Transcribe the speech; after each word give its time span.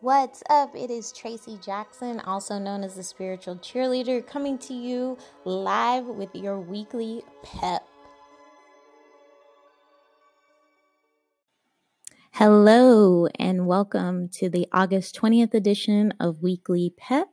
What's 0.00 0.44
up? 0.48 0.76
It 0.76 0.92
is 0.92 1.10
Tracy 1.10 1.58
Jackson, 1.60 2.20
also 2.20 2.56
known 2.56 2.84
as 2.84 2.94
the 2.94 3.02
spiritual 3.02 3.56
cheerleader, 3.56 4.24
coming 4.24 4.56
to 4.58 4.72
you 4.72 5.18
live 5.44 6.06
with 6.06 6.32
your 6.36 6.60
weekly 6.60 7.24
pep. 7.42 7.82
Hello, 12.30 13.26
and 13.40 13.66
welcome 13.66 14.28
to 14.34 14.48
the 14.48 14.68
August 14.70 15.20
20th 15.20 15.54
edition 15.54 16.14
of 16.20 16.44
Weekly 16.44 16.94
Pep. 16.96 17.26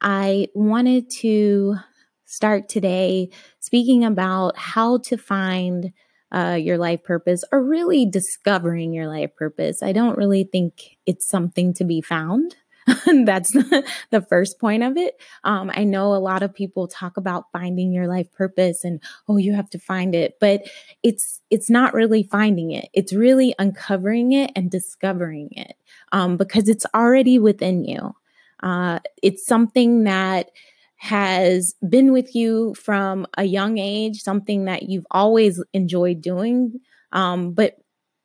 I 0.00 0.48
wanted 0.54 1.10
to 1.20 1.76
start 2.24 2.70
today 2.70 3.28
speaking 3.60 4.06
about 4.06 4.56
how 4.56 4.96
to 5.00 5.18
find 5.18 5.92
uh, 6.34 6.54
your 6.54 6.78
life 6.78 7.04
purpose 7.04 7.44
or 7.52 7.62
really 7.62 8.04
discovering 8.04 8.92
your 8.92 9.06
life 9.06 9.34
purpose. 9.36 9.82
I 9.82 9.92
don't 9.92 10.18
really 10.18 10.44
think 10.44 10.96
it's 11.06 11.26
something 11.26 11.72
to 11.74 11.84
be 11.84 12.00
found. 12.00 12.56
That's 13.06 13.52
the 14.10 14.26
first 14.28 14.58
point 14.58 14.82
of 14.82 14.96
it. 14.96 15.14
Um, 15.44 15.70
I 15.72 15.84
know 15.84 16.14
a 16.14 16.16
lot 16.16 16.42
of 16.42 16.52
people 16.52 16.88
talk 16.88 17.16
about 17.16 17.52
finding 17.52 17.92
your 17.92 18.08
life 18.08 18.32
purpose 18.32 18.84
and 18.84 19.00
oh, 19.28 19.36
you 19.36 19.54
have 19.54 19.70
to 19.70 19.78
find 19.78 20.14
it, 20.14 20.38
but 20.40 20.62
it's 21.02 21.40
it's 21.50 21.70
not 21.70 21.94
really 21.94 22.24
finding 22.24 22.72
it. 22.72 22.88
It's 22.92 23.12
really 23.12 23.54
uncovering 23.58 24.32
it 24.32 24.50
and 24.56 24.70
discovering 24.70 25.50
it 25.52 25.76
um, 26.12 26.36
because 26.36 26.68
it's 26.68 26.86
already 26.94 27.38
within 27.38 27.84
you. 27.84 28.14
Uh, 28.60 28.98
it's 29.22 29.46
something 29.46 30.04
that 30.04 30.50
has 31.04 31.74
been 31.86 32.12
with 32.12 32.34
you 32.34 32.72
from 32.72 33.26
a 33.36 33.44
young 33.44 33.76
age, 33.76 34.22
something 34.22 34.64
that 34.64 34.84
you've 34.84 35.06
always 35.10 35.62
enjoyed 35.74 36.22
doing, 36.22 36.80
um, 37.12 37.52
but 37.52 37.76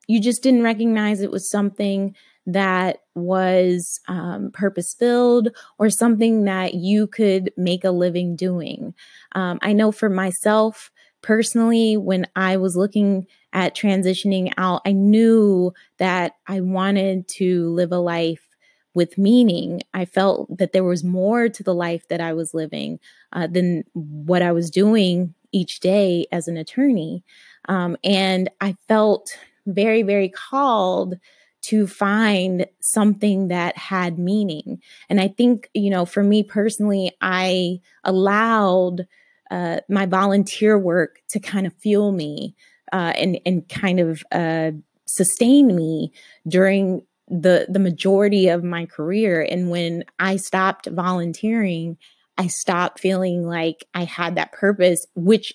you 0.07 0.21
just 0.21 0.41
didn't 0.41 0.63
recognize 0.63 1.19
it 1.19 1.29
was 1.29 1.49
something 1.49 2.15
that 2.45 2.99
was 3.15 3.99
um, 4.07 4.51
purpose 4.53 4.95
filled 4.97 5.49
or 5.77 5.89
something 5.89 6.45
that 6.45 6.73
you 6.73 7.05
could 7.05 7.51
make 7.57 7.83
a 7.83 7.91
living 7.91 8.37
doing. 8.37 8.93
Um, 9.33 9.59
I 9.61 9.73
know 9.73 9.91
for 9.91 10.09
myself 10.09 10.89
personally, 11.21 11.97
when 11.97 12.27
I 12.37 12.55
was 12.55 12.77
looking 12.77 13.27
at 13.51 13.75
transitioning 13.75 14.53
out, 14.57 14.83
I 14.85 14.93
knew 14.93 15.73
that 15.97 16.31
I 16.47 16.61
wanted 16.61 17.27
to 17.39 17.71
live 17.71 17.91
a 17.91 17.97
life 17.97 18.48
with 18.93 19.17
meaning. 19.17 19.81
I 19.93 20.05
felt 20.05 20.57
that 20.57 20.73
there 20.73 20.83
was 20.83 21.03
more 21.03 21.49
to 21.49 21.63
the 21.63 21.73
life 21.73 22.07
that 22.07 22.21
I 22.21 22.33
was 22.33 22.53
living 22.53 22.99
uh, 23.33 23.47
than 23.47 23.83
what 23.93 24.41
I 24.41 24.51
was 24.51 24.69
doing 24.69 25.33
each 25.51 25.79
day 25.79 26.25
as 26.31 26.47
an 26.47 26.57
attorney. 26.57 27.23
Um, 27.67 27.97
and 28.03 28.49
I 28.61 28.75
felt 28.87 29.37
very, 29.65 30.01
very 30.01 30.29
called 30.29 31.15
to 31.61 31.87
find 31.87 32.65
something 32.79 33.49
that 33.49 33.77
had 33.77 34.17
meaning. 34.17 34.81
And 35.09 35.19
I 35.19 35.27
think, 35.27 35.69
you 35.73 35.89
know, 35.89 36.05
for 36.05 36.23
me 36.23 36.43
personally, 36.43 37.11
I 37.21 37.81
allowed 38.03 39.07
uh, 39.51 39.81
my 39.89 40.05
volunteer 40.05 40.77
work 40.79 41.21
to 41.29 41.39
kind 41.39 41.67
of 41.67 41.73
fuel 41.73 42.11
me 42.11 42.55
uh, 42.93 43.13
and, 43.15 43.39
and 43.45 43.67
kind 43.67 43.99
of 43.99 44.23
uh, 44.31 44.71
sustain 45.05 45.75
me 45.75 46.11
during 46.47 47.01
the 47.29 47.67
the 47.69 47.79
majority 47.79 48.49
of 48.49 48.63
my 48.63 48.85
career. 48.85 49.45
And 49.49 49.69
when 49.69 50.03
I 50.19 50.37
stopped 50.37 50.87
volunteering 50.87 51.97
I 52.39 52.47
stopped 52.47 53.01
feeling 53.01 53.45
like 53.45 53.85
I 53.93 54.05
had 54.05 54.35
that 54.35 54.53
purpose 54.53 55.05
which 55.13 55.53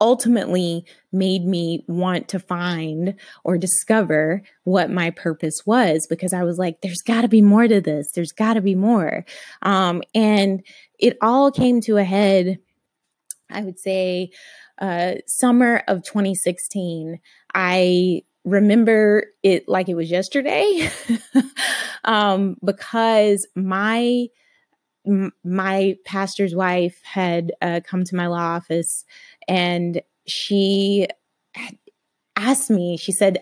ultimately 0.00 0.86
made 1.12 1.44
me 1.44 1.84
want 1.88 2.28
to 2.28 2.38
find 2.38 3.16
or 3.44 3.58
discover 3.58 4.42
what 4.62 4.90
my 4.90 5.10
purpose 5.10 5.60
was 5.66 6.06
because 6.08 6.32
I 6.32 6.44
was 6.44 6.56
like 6.56 6.80
there's 6.80 7.02
got 7.04 7.22
to 7.22 7.28
be 7.28 7.42
more 7.42 7.66
to 7.66 7.80
this. 7.80 8.12
There's 8.12 8.32
got 8.32 8.54
to 8.54 8.60
be 8.60 8.76
more. 8.76 9.26
Um, 9.60 10.02
and 10.14 10.64
it 11.00 11.18
all 11.20 11.50
came 11.50 11.80
to 11.82 11.96
a 11.96 12.04
head 12.04 12.58
I 13.50 13.62
would 13.62 13.80
say 13.80 14.30
uh, 14.78 15.14
summer 15.26 15.82
of 15.88 16.04
2016 16.04 17.18
I 17.52 18.22
remember 18.44 19.24
it 19.42 19.68
like 19.68 19.88
it 19.88 19.94
was 19.94 20.10
yesterday. 20.10 20.90
Um, 22.04 22.56
because 22.64 23.46
my 23.54 24.28
my 25.44 25.96
pastor's 26.04 26.54
wife 26.54 27.00
had 27.04 27.52
uh, 27.60 27.80
come 27.84 28.04
to 28.04 28.16
my 28.16 28.26
law 28.26 28.56
office 28.56 29.04
and 29.48 30.02
she 30.26 31.08
asked 32.36 32.70
me 32.70 32.96
she 32.96 33.12
said 33.12 33.38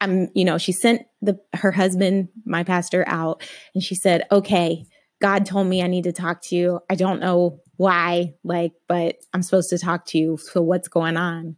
i'm 0.00 0.28
you 0.34 0.44
know 0.44 0.58
she 0.58 0.72
sent 0.72 1.02
the 1.22 1.38
her 1.54 1.70
husband 1.70 2.28
my 2.44 2.64
pastor 2.64 3.04
out 3.06 3.42
and 3.74 3.82
she 3.82 3.94
said 3.94 4.26
okay 4.30 4.84
god 5.22 5.46
told 5.46 5.66
me 5.66 5.82
i 5.82 5.86
need 5.86 6.04
to 6.04 6.12
talk 6.12 6.40
to 6.42 6.56
you. 6.56 6.80
I 6.90 6.96
don't 6.96 7.20
know 7.20 7.60
why 7.76 8.34
like 8.44 8.72
but 8.88 9.16
i'm 9.32 9.42
supposed 9.42 9.70
to 9.70 9.78
talk 9.78 10.06
to 10.06 10.18
you 10.18 10.38
so 10.38 10.60
what's 10.60 10.88
going 10.88 11.16
on? 11.16 11.56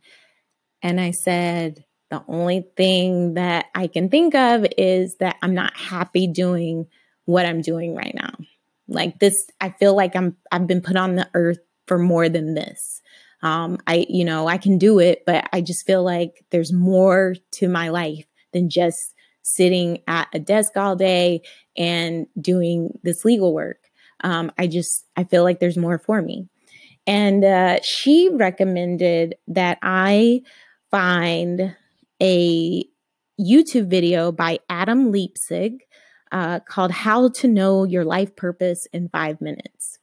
And 0.83 1.01
i 1.01 1.11
said 1.11 1.85
the 2.13 2.23
only 2.29 2.67
thing 2.77 3.35
that 3.35 3.67
I 3.75 3.87
can 3.87 4.11
think 4.11 4.35
of 4.35 4.67
is 4.77 5.17
that 5.17 5.37
I'm 5.41 5.55
not 5.55 5.75
happy 5.75 6.27
doing 6.27 6.87
what 7.25 7.47
I'm 7.47 7.63
doing 7.63 7.97
right 7.97 8.15
now. 8.15 8.35
Like 8.87 9.19
this, 9.19 9.35
I 9.63 9.71
feel 9.71 9.97
like 9.97 10.15
I'm 10.15 10.37
I've 10.53 10.67
been 10.67 10.83
put 10.83 10.97
on 10.97 11.17
the 11.17 11.27
earth 11.33 11.61
for 11.87 11.99
more 11.99 12.29
than 12.29 12.53
this. 12.53 13.01
Um, 13.43 13.79
I, 13.87 14.05
you 14.11 14.27
know, 14.27 14.47
I 14.47 14.59
can 14.59 14.77
do 14.77 14.99
it, 14.99 15.23
but 15.25 15.49
I 15.55 15.63
just 15.63 15.87
feel 15.87 16.05
like 16.05 16.45
there's 16.51 16.71
more 16.71 17.35
to 17.53 17.69
my 17.69 17.89
life 17.89 18.27
than 18.53 18.69
just 18.69 19.15
sitting 19.41 20.03
at 20.07 20.29
a 20.35 20.39
desk 20.39 20.77
all 20.77 20.95
day 20.95 21.41
and 21.79 22.27
doing 22.39 22.99
this 23.03 23.25
legal 23.25 23.55
work. 23.55 23.79
Um, 24.23 24.53
I 24.59 24.67
just, 24.67 25.07
I 25.17 25.25
feel 25.25 25.45
like 25.45 25.61
there's 25.61 25.79
more 25.79 25.99
for 25.99 26.21
me. 26.21 26.47
And 27.07 27.43
uh, 27.43 27.81
she 27.83 28.29
recommended 28.29 29.35
that 29.49 29.79
I 29.83 30.43
find 30.91 31.75
a 32.23 32.85
YouTube 33.39 33.89
video 33.89 34.31
by 34.31 34.61
Adam 34.71 35.11
Leipzig 35.11 35.83
uh, 36.31 36.61
called 36.61 36.93
How 36.93 37.29
to 37.31 37.49
Know 37.49 37.85
Your 37.85 38.05
Life 38.05 38.37
Purpose 38.37 38.87
in 38.93 39.09
Five 39.09 39.41
Minutes. 39.41 39.99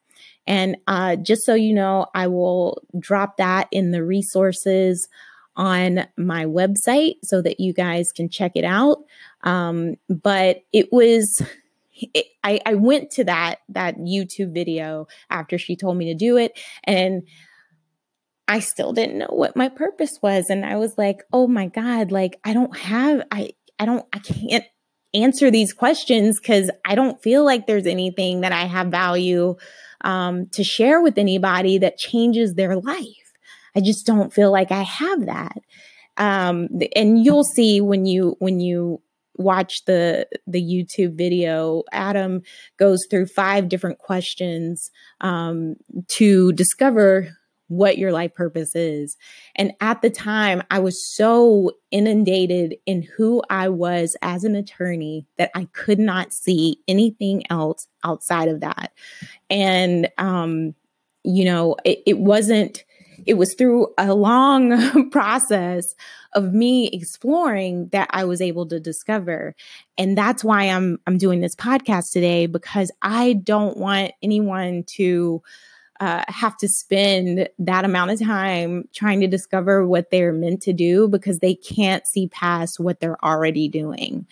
And 0.45 0.77
uh, 0.87 1.15
just 1.15 1.45
so 1.45 1.53
you 1.53 1.73
know, 1.73 2.07
I 2.13 2.27
will 2.27 2.83
drop 2.99 3.37
that 3.37 3.69
in 3.71 3.91
the 3.91 4.03
resources 4.03 5.07
on 5.55 6.07
my 6.17 6.45
website 6.45 7.15
so 7.23 7.41
that 7.41 7.59
you 7.59 7.71
guys 7.71 8.11
can 8.11 8.29
check 8.29 8.51
it 8.55 8.65
out. 8.65 8.97
Um, 9.43 9.95
but 10.09 10.63
it 10.73 10.91
was. 10.91 11.41
It, 12.13 12.27
I, 12.45 12.61
I 12.65 12.75
went 12.75 13.11
to 13.11 13.25
that 13.25 13.57
that 13.67 13.97
YouTube 13.97 14.53
video 14.53 15.07
after 15.29 15.57
she 15.57 15.75
told 15.75 15.97
me 15.97 16.05
to 16.05 16.13
do 16.13 16.37
it, 16.37 16.57
and 16.85 17.23
I 18.49 18.59
still 18.59 18.93
didn't 18.93 19.19
know 19.19 19.29
what 19.29 19.55
my 19.55 19.69
purpose 19.69 20.17
was. 20.23 20.49
And 20.49 20.65
I 20.65 20.75
was 20.77 20.97
like, 20.97 21.23
oh 21.31 21.47
my 21.47 21.67
God, 21.67 22.11
like 22.11 22.39
I 22.43 22.53
don't 22.53 22.75
have, 22.75 23.21
I, 23.31 23.51
I 23.77 23.85
don't, 23.85 24.05
I 24.11 24.17
can't 24.17 24.65
answer 25.13 25.51
these 25.51 25.71
questions 25.71 26.39
because 26.39 26.71
I 26.83 26.95
don't 26.95 27.21
feel 27.21 27.45
like 27.45 27.67
there's 27.67 27.85
anything 27.85 28.41
that 28.41 28.51
I 28.51 28.65
have 28.65 28.87
value 28.87 29.55
um, 30.01 30.47
to 30.53 30.63
share 30.63 30.99
with 30.99 31.19
anybody 31.19 31.77
that 31.77 31.99
changes 31.99 32.55
their 32.55 32.75
life. 32.75 33.33
I 33.75 33.81
just 33.81 34.07
don't 34.07 34.33
feel 34.33 34.51
like 34.51 34.71
I 34.71 34.81
have 34.81 35.27
that. 35.27 35.59
Um, 36.17 36.69
and 36.95 37.23
you'll 37.23 37.43
see 37.43 37.81
when 37.81 38.07
you, 38.07 38.35
when 38.39 38.59
you, 38.59 39.01
watch 39.35 39.85
the 39.85 40.27
the 40.47 40.61
YouTube 40.61 41.15
video, 41.17 41.81
Adam 41.93 42.41
goes 42.77 42.99
through 43.09 43.25
five 43.25 43.69
different 43.69 43.97
questions 43.97 44.91
um, 45.21 45.75
to 46.09 46.51
discover 46.51 47.37
what 47.69 47.97
your 47.97 48.11
life 48.11 48.33
purpose 48.35 48.75
is. 48.75 49.15
And 49.55 49.71
at 49.79 50.01
the 50.01 50.09
time, 50.09 50.61
I 50.69 50.79
was 50.79 51.05
so 51.05 51.71
inundated 51.91 52.75
in 52.85 53.03
who 53.03 53.41
I 53.49 53.69
was 53.69 54.17
as 54.21 54.43
an 54.43 54.55
attorney 54.55 55.25
that 55.37 55.51
I 55.55 55.65
could 55.71 55.99
not 55.99 56.33
see 56.33 56.81
anything 56.87 57.49
else 57.49 57.87
outside 58.03 58.49
of 58.49 58.59
that. 58.61 58.91
And, 59.49 60.09
um, 60.17 60.75
you 61.23 61.45
know, 61.45 61.77
it, 61.85 61.99
it 62.05 62.17
wasn't, 62.17 62.83
it 63.27 63.35
was 63.35 63.53
through 63.53 63.93
a 63.97 64.13
long 64.15 65.09
process 65.11 65.93
of 66.33 66.53
me 66.53 66.87
exploring 66.87 67.89
that 67.89 68.07
I 68.11 68.25
was 68.25 68.41
able 68.41 68.65
to 68.67 68.79
discover. 68.79 69.55
And 69.97 70.17
that's 70.17 70.43
why 70.43 70.63
I'm 70.63 70.99
I'm 71.05 71.17
doing 71.17 71.41
this 71.41 71.55
podcast 71.55 72.11
today 72.11 72.45
because 72.45 72.91
I 73.01 73.33
don't 73.33 73.77
want 73.77 74.13
anyone 74.23 74.83
to 74.95 75.41
uh, 75.99 76.23
have 76.27 76.55
to 76.57 76.67
spend 76.67 77.49
that 77.59 77.85
amount 77.85 78.11
of 78.11 78.19
time 78.19 78.87
trying 78.93 79.19
to 79.19 79.27
discover 79.27 79.85
what 79.85 80.11
they're 80.11 80.33
meant 80.33 80.61
to 80.61 80.73
do 80.73 81.07
because 81.07 81.39
they 81.39 81.55
can't 81.55 82.07
see 82.07 82.27
past 82.27 82.79
what 82.79 82.99
they're 82.99 83.23
already 83.23 83.67
doing. 83.67 84.25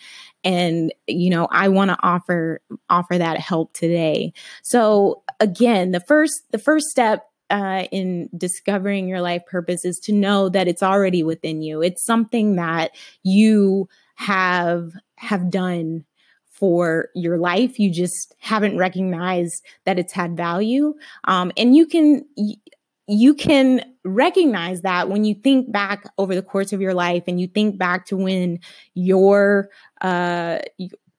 And 0.44 0.92
you 1.06 1.30
know 1.30 1.48
i 1.50 1.68
want 1.68 1.90
to 1.90 1.98
offer 2.02 2.60
offer 2.88 3.18
that 3.18 3.38
help 3.38 3.72
today. 3.74 4.32
So 4.62 5.22
again 5.40 5.90
the 5.90 6.00
first 6.00 6.42
the 6.52 6.58
first 6.58 6.86
step 6.86 7.24
uh, 7.50 7.84
in 7.90 8.28
discovering 8.36 9.08
your 9.08 9.20
life 9.20 9.42
purpose 9.46 9.84
is 9.84 9.98
to 9.98 10.12
know 10.12 10.48
that 10.50 10.68
it's 10.68 10.82
already 10.82 11.22
within 11.22 11.62
you. 11.62 11.82
It's 11.82 12.04
something 12.04 12.56
that 12.56 12.94
you 13.22 13.88
have 14.16 14.92
have 15.16 15.50
done 15.50 16.04
for 16.58 17.08
your 17.14 17.38
life. 17.38 17.78
You 17.78 17.90
just 17.90 18.34
haven't 18.38 18.76
recognized 18.76 19.64
that 19.84 19.98
it's 19.98 20.12
had 20.12 20.36
value. 20.36 20.94
Um, 21.24 21.52
and 21.56 21.76
you 21.76 21.86
can, 21.86 22.24
you 23.06 23.34
can 23.34 23.84
recognize 24.04 24.82
that 24.82 25.08
when 25.08 25.24
you 25.24 25.34
think 25.34 25.70
back 25.70 26.10
over 26.18 26.34
the 26.34 26.42
course 26.42 26.72
of 26.72 26.80
your 26.80 26.94
life 26.94 27.24
and 27.26 27.40
you 27.40 27.46
think 27.46 27.78
back 27.78 28.06
to 28.06 28.16
when 28.16 28.60
your 28.94 29.70
uh, 30.00 30.58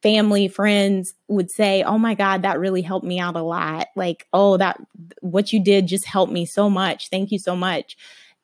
family 0.01 0.47
friends 0.47 1.13
would 1.27 1.51
say 1.51 1.83
oh 1.83 1.97
my 1.97 2.15
god 2.15 2.43
that 2.43 2.59
really 2.59 2.81
helped 2.81 3.05
me 3.05 3.19
out 3.19 3.35
a 3.35 3.41
lot 3.41 3.87
like 3.97 4.27
oh 4.31 4.55
that 4.55 4.79
what 5.21 5.51
you 5.51 5.61
did 5.61 5.87
just 5.87 6.05
helped 6.05 6.31
me 6.31 6.45
so 6.45 6.69
much 6.69 7.09
thank 7.09 7.31
you 7.31 7.37
so 7.37 7.53
much 7.53 7.97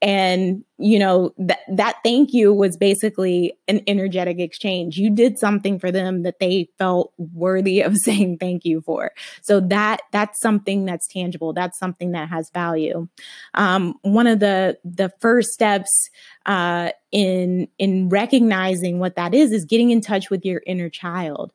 and 0.05 0.63
you 0.77 0.99
know 0.99 1.33
that 1.39 1.61
that 1.67 1.95
thank 2.03 2.31
you 2.31 2.53
was 2.53 2.77
basically 2.77 3.57
an 3.67 3.81
energetic 3.87 4.39
exchange. 4.39 4.97
You 4.97 5.09
did 5.09 5.39
something 5.39 5.79
for 5.79 5.91
them 5.91 6.21
that 6.21 6.37
they 6.39 6.69
felt 6.77 7.11
worthy 7.17 7.81
of 7.81 7.97
saying 8.03 8.37
thank 8.37 8.65
you 8.65 8.81
for. 8.81 9.11
So 9.41 9.59
that 9.61 10.01
that's 10.11 10.39
something 10.39 10.85
that's 10.85 11.07
tangible. 11.07 11.53
That's 11.53 11.79
something 11.79 12.11
that 12.11 12.29
has 12.29 12.51
value. 12.51 13.07
Um, 13.55 13.95
one 14.03 14.27
of 14.27 14.39
the 14.39 14.77
the 14.85 15.11
first 15.19 15.49
steps 15.49 16.11
uh, 16.45 16.91
in 17.11 17.67
in 17.79 18.09
recognizing 18.09 18.99
what 18.99 19.15
that 19.15 19.33
is 19.33 19.51
is 19.51 19.65
getting 19.65 19.89
in 19.89 20.01
touch 20.01 20.29
with 20.29 20.45
your 20.45 20.61
inner 20.67 20.89
child. 20.89 21.51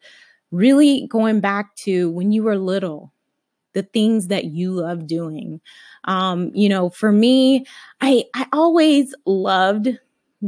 Really 0.51 1.07
going 1.07 1.39
back 1.39 1.77
to 1.85 2.11
when 2.11 2.33
you 2.33 2.43
were 2.43 2.59
little 2.59 3.13
the 3.73 3.83
things 3.83 4.29
that 4.29 4.45
you 4.47 4.73
love 4.73 5.07
doing. 5.07 5.61
Um, 6.05 6.51
you 6.55 6.69
know, 6.69 6.91
for 6.91 7.13
me, 7.13 7.67
I 8.01 8.25
I 8.35 8.47
always 8.53 9.15
loved 9.27 9.89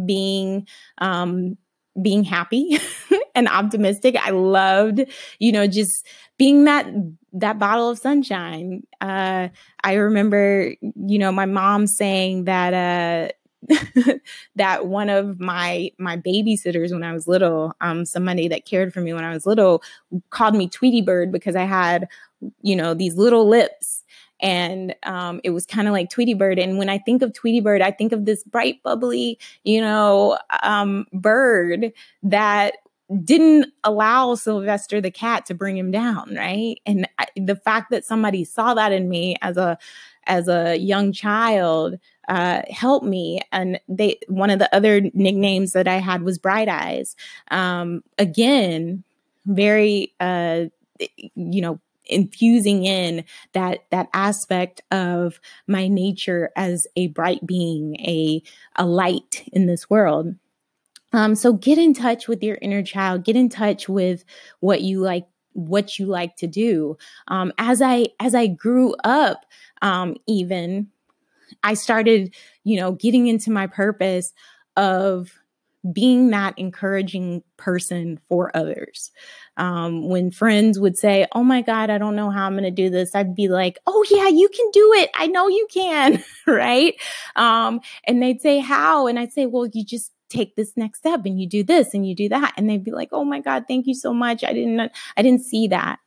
being 0.06 0.66
um 0.98 1.56
being 2.00 2.24
happy 2.24 2.78
and 3.34 3.48
optimistic. 3.48 4.16
I 4.16 4.30
loved, 4.30 5.02
you 5.38 5.52
know, 5.52 5.66
just 5.66 6.06
being 6.38 6.64
that 6.64 6.86
that 7.34 7.58
bottle 7.58 7.90
of 7.90 7.98
sunshine. 7.98 8.86
Uh 9.00 9.48
I 9.84 9.94
remember, 9.94 10.74
you 10.80 11.18
know, 11.18 11.32
my 11.32 11.46
mom 11.46 11.86
saying 11.86 12.44
that 12.44 12.72
uh 12.74 13.32
that 14.56 14.86
one 14.86 15.08
of 15.08 15.40
my 15.40 15.90
my 15.98 16.16
babysitters 16.16 16.92
when 16.92 17.04
I 17.04 17.12
was 17.12 17.28
little, 17.28 17.74
um, 17.80 18.04
somebody 18.04 18.48
that 18.48 18.64
cared 18.64 18.92
for 18.92 19.00
me 19.00 19.12
when 19.12 19.24
I 19.24 19.32
was 19.32 19.46
little, 19.46 19.82
called 20.30 20.54
me 20.54 20.68
Tweety 20.68 21.02
Bird 21.02 21.30
because 21.32 21.56
I 21.56 21.64
had 21.64 22.08
you 22.62 22.76
know, 22.76 22.94
these 22.94 23.16
little 23.16 23.48
lips. 23.48 24.02
And 24.40 24.94
um, 25.04 25.40
it 25.44 25.50
was 25.50 25.66
kind 25.66 25.86
of 25.86 25.92
like 25.92 26.10
Tweety 26.10 26.34
Bird. 26.34 26.58
And 26.58 26.76
when 26.76 26.88
I 26.88 26.98
think 26.98 27.22
of 27.22 27.32
Tweety 27.32 27.60
Bird, 27.60 27.80
I 27.80 27.92
think 27.92 28.12
of 28.12 28.24
this 28.24 28.42
bright, 28.42 28.82
bubbly, 28.82 29.38
you 29.62 29.80
know, 29.80 30.38
um, 30.62 31.06
bird 31.12 31.92
that 32.24 32.74
didn't 33.24 33.66
allow 33.84 34.34
Sylvester 34.34 35.00
the 35.00 35.10
cat 35.10 35.46
to 35.46 35.54
bring 35.54 35.76
him 35.76 35.90
down, 35.90 36.34
right? 36.34 36.76
And 36.86 37.08
I, 37.18 37.26
the 37.36 37.56
fact 37.56 37.90
that 37.90 38.04
somebody 38.04 38.44
saw 38.44 38.74
that 38.74 38.92
in 38.92 39.08
me 39.08 39.36
as 39.42 39.56
a 39.56 39.78
as 40.26 40.48
a 40.48 40.76
young 40.76 41.12
child 41.12 41.98
uh, 42.28 42.62
helped 42.70 43.04
me. 43.04 43.40
And 43.50 43.80
they 43.88 44.18
one 44.28 44.50
of 44.50 44.58
the 44.58 44.74
other 44.74 45.00
nicknames 45.12 45.72
that 45.72 45.88
I 45.88 45.96
had 45.96 46.22
was 46.22 46.38
Bright 46.38 46.68
Eyes. 46.68 47.16
Um, 47.50 48.02
again, 48.18 49.04
very 49.46 50.14
uh, 50.20 50.64
you 50.98 51.60
know 51.60 51.80
infusing 52.06 52.84
in 52.84 53.24
that 53.52 53.84
that 53.90 54.08
aspect 54.12 54.82
of 54.90 55.40
my 55.66 55.88
nature 55.88 56.50
as 56.56 56.86
a 56.96 57.08
bright 57.08 57.46
being 57.46 57.96
a 58.00 58.42
a 58.76 58.86
light 58.86 59.48
in 59.52 59.66
this 59.66 59.88
world 59.88 60.34
um 61.12 61.34
so 61.34 61.52
get 61.52 61.78
in 61.78 61.94
touch 61.94 62.28
with 62.28 62.42
your 62.42 62.58
inner 62.62 62.82
child 62.82 63.24
get 63.24 63.36
in 63.36 63.48
touch 63.48 63.88
with 63.88 64.24
what 64.60 64.82
you 64.82 65.00
like 65.00 65.26
what 65.54 65.98
you 65.98 66.06
like 66.06 66.36
to 66.36 66.46
do 66.46 66.96
um 67.28 67.52
as 67.58 67.82
i 67.82 68.06
as 68.20 68.34
i 68.34 68.46
grew 68.46 68.94
up 69.04 69.44
um 69.82 70.16
even 70.26 70.88
i 71.62 71.74
started 71.74 72.34
you 72.64 72.78
know 72.78 72.92
getting 72.92 73.26
into 73.26 73.50
my 73.50 73.66
purpose 73.66 74.32
of 74.76 75.32
being 75.90 76.30
that 76.30 76.56
encouraging 76.58 77.42
person 77.56 78.20
for 78.28 78.56
others. 78.56 79.10
Um, 79.56 80.08
when 80.08 80.30
friends 80.30 80.78
would 80.78 80.96
say, 80.96 81.26
Oh 81.32 81.42
my 81.42 81.60
God, 81.62 81.90
I 81.90 81.98
don't 81.98 82.14
know 82.14 82.30
how 82.30 82.46
I'm 82.46 82.52
going 82.52 82.64
to 82.64 82.70
do 82.70 82.88
this, 82.88 83.14
I'd 83.14 83.34
be 83.34 83.48
like, 83.48 83.78
Oh, 83.86 84.04
yeah, 84.10 84.28
you 84.28 84.48
can 84.48 84.70
do 84.72 84.92
it. 84.94 85.10
I 85.14 85.26
know 85.26 85.48
you 85.48 85.66
can. 85.72 86.22
right. 86.46 86.94
Um, 87.36 87.80
and 88.06 88.22
they'd 88.22 88.40
say, 88.40 88.60
How? 88.60 89.06
And 89.06 89.18
I'd 89.18 89.32
say, 89.32 89.46
Well, 89.46 89.66
you 89.72 89.84
just 89.84 90.12
take 90.32 90.56
this 90.56 90.76
next 90.76 90.98
step 90.98 91.22
and 91.24 91.40
you 91.40 91.48
do 91.48 91.62
this 91.62 91.94
and 91.94 92.06
you 92.06 92.14
do 92.14 92.28
that. 92.30 92.54
And 92.56 92.68
they'd 92.68 92.84
be 92.84 92.90
like, 92.90 93.10
Oh 93.12 93.24
my 93.24 93.40
God, 93.40 93.64
thank 93.68 93.86
you 93.86 93.94
so 93.94 94.12
much. 94.12 94.42
I 94.44 94.52
didn't, 94.52 94.92
I 95.16 95.22
didn't 95.22 95.42
see 95.42 95.68
that. 95.68 95.98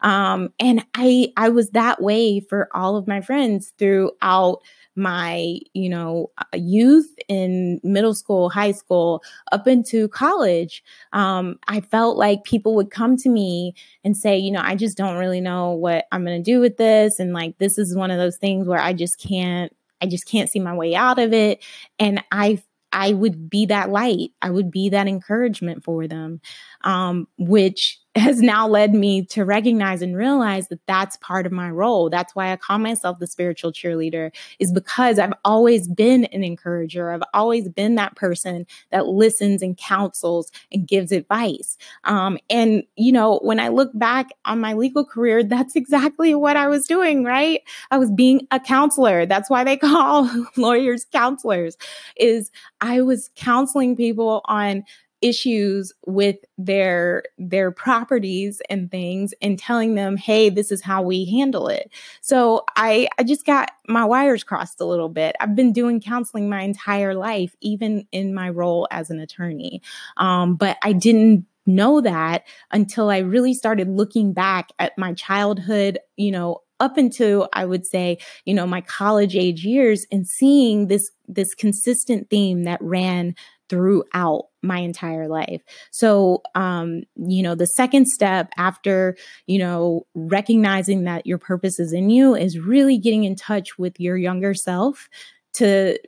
Um, 0.00 0.50
and 0.60 0.84
I, 0.94 1.32
I 1.36 1.48
was 1.48 1.70
that 1.70 2.00
way 2.00 2.40
for 2.40 2.68
all 2.72 2.96
of 2.96 3.08
my 3.08 3.20
friends 3.20 3.72
throughout 3.78 4.60
my, 4.98 5.58
you 5.74 5.88
know, 5.88 6.30
youth 6.54 7.08
in 7.28 7.80
middle 7.84 8.14
school, 8.14 8.50
high 8.50 8.72
school, 8.72 9.22
up 9.52 9.66
into 9.66 10.08
college, 10.08 10.82
um, 11.12 11.58
I 11.68 11.80
felt 11.80 12.16
like 12.16 12.44
people 12.44 12.74
would 12.74 12.90
come 12.90 13.16
to 13.18 13.28
me 13.28 13.74
and 14.04 14.16
say, 14.16 14.36
you 14.36 14.50
know, 14.50 14.60
I 14.62 14.74
just 14.74 14.96
don't 14.96 15.16
really 15.16 15.40
know 15.40 15.72
what 15.72 16.06
I'm 16.10 16.24
going 16.24 16.42
to 16.42 16.50
do 16.50 16.60
with 16.60 16.76
this. 16.76 17.18
And 17.20 17.32
like, 17.32 17.58
this 17.58 17.78
is 17.78 17.96
one 17.96 18.10
of 18.10 18.18
those 18.18 18.36
things 18.36 18.66
where 18.66 18.80
I 18.80 18.92
just 18.92 19.20
can't, 19.20 19.74
I 20.02 20.06
just 20.06 20.28
can't 20.28 20.50
see 20.50 20.60
my 20.60 20.74
way 20.74 20.94
out 20.94 21.18
of 21.18 21.32
it. 21.32 21.64
And 21.98 22.22
I 22.32 22.62
I 22.92 23.12
would 23.12 23.50
be 23.50 23.66
that 23.66 23.90
light. 23.90 24.30
I 24.42 24.50
would 24.50 24.70
be 24.70 24.88
that 24.90 25.08
encouragement 25.08 25.84
for 25.84 26.06
them, 26.08 26.40
um, 26.82 27.28
which 27.38 28.00
has 28.18 28.40
now 28.40 28.66
led 28.66 28.94
me 28.94 29.24
to 29.26 29.44
recognize 29.44 30.02
and 30.02 30.16
realize 30.16 30.68
that 30.68 30.84
that's 30.86 31.16
part 31.18 31.46
of 31.46 31.52
my 31.52 31.70
role. 31.70 32.10
That's 32.10 32.34
why 32.34 32.52
I 32.52 32.56
call 32.56 32.78
myself 32.78 33.18
the 33.18 33.26
spiritual 33.26 33.72
cheerleader 33.72 34.32
is 34.58 34.72
because 34.72 35.18
I've 35.18 35.32
always 35.44 35.88
been 35.88 36.24
an 36.26 36.44
encourager. 36.44 37.10
I've 37.10 37.22
always 37.34 37.68
been 37.68 37.94
that 37.96 38.16
person 38.16 38.66
that 38.90 39.06
listens 39.06 39.62
and 39.62 39.76
counsels 39.76 40.50
and 40.72 40.86
gives 40.86 41.12
advice. 41.12 41.76
Um, 42.04 42.38
and, 42.50 42.82
you 42.96 43.12
know, 43.12 43.38
when 43.42 43.60
I 43.60 43.68
look 43.68 43.90
back 43.94 44.30
on 44.44 44.60
my 44.60 44.74
legal 44.74 45.04
career, 45.04 45.42
that's 45.48 45.76
exactly 45.76 46.34
what 46.34 46.56
I 46.56 46.68
was 46.68 46.86
doing, 46.86 47.24
right? 47.24 47.62
I 47.90 47.98
was 47.98 48.10
being 48.10 48.46
a 48.50 48.60
counselor. 48.60 49.26
That's 49.26 49.50
why 49.50 49.64
they 49.64 49.76
call 49.88 50.30
lawyers 50.56 51.06
counselors 51.12 51.76
is 52.16 52.50
I 52.80 53.00
was 53.00 53.30
counseling 53.36 53.96
people 53.96 54.42
on 54.46 54.84
issues 55.20 55.92
with 56.06 56.36
their 56.56 57.24
their 57.38 57.70
properties 57.70 58.60
and 58.70 58.90
things 58.90 59.34
and 59.42 59.58
telling 59.58 59.94
them 59.94 60.16
hey 60.16 60.48
this 60.48 60.70
is 60.70 60.82
how 60.82 61.02
we 61.02 61.24
handle 61.24 61.68
it. 61.68 61.90
So 62.20 62.64
i 62.76 63.08
i 63.18 63.22
just 63.22 63.46
got 63.46 63.70
my 63.88 64.04
wires 64.04 64.44
crossed 64.44 64.80
a 64.80 64.84
little 64.84 65.08
bit. 65.08 65.36
I've 65.40 65.56
been 65.56 65.72
doing 65.72 66.00
counseling 66.00 66.48
my 66.48 66.62
entire 66.62 67.14
life 67.14 67.54
even 67.60 68.06
in 68.12 68.34
my 68.34 68.50
role 68.50 68.86
as 68.90 69.10
an 69.10 69.20
attorney. 69.20 69.82
Um, 70.16 70.56
but 70.56 70.76
i 70.82 70.92
didn't 70.92 71.46
know 71.66 72.00
that 72.00 72.44
until 72.70 73.10
i 73.10 73.18
really 73.18 73.52
started 73.52 73.88
looking 73.88 74.32
back 74.32 74.70
at 74.78 74.96
my 74.96 75.12
childhood 75.12 75.98
you 76.16 76.30
know 76.30 76.62
up 76.80 76.96
until 76.96 77.48
I 77.52 77.64
would 77.64 77.86
say, 77.86 78.18
you 78.44 78.54
know, 78.54 78.66
my 78.66 78.80
college 78.80 79.36
age 79.36 79.64
years 79.64 80.06
and 80.12 80.26
seeing 80.26 80.86
this 80.86 81.10
this 81.26 81.54
consistent 81.54 82.30
theme 82.30 82.64
that 82.64 82.80
ran 82.80 83.34
throughout 83.68 84.47
my 84.62 84.78
entire 84.78 85.28
life. 85.28 85.62
So, 85.90 86.42
um, 86.54 87.02
you 87.16 87.42
know, 87.42 87.54
the 87.54 87.66
second 87.66 88.06
step 88.06 88.50
after, 88.56 89.16
you 89.46 89.58
know, 89.58 90.06
recognizing 90.14 91.04
that 91.04 91.26
your 91.26 91.38
purpose 91.38 91.78
is 91.78 91.92
in 91.92 92.10
you 92.10 92.34
is 92.34 92.58
really 92.58 92.98
getting 92.98 93.24
in 93.24 93.36
touch 93.36 93.78
with 93.78 94.00
your 94.00 94.16
younger 94.16 94.54
self 94.54 95.08
to 95.54 95.98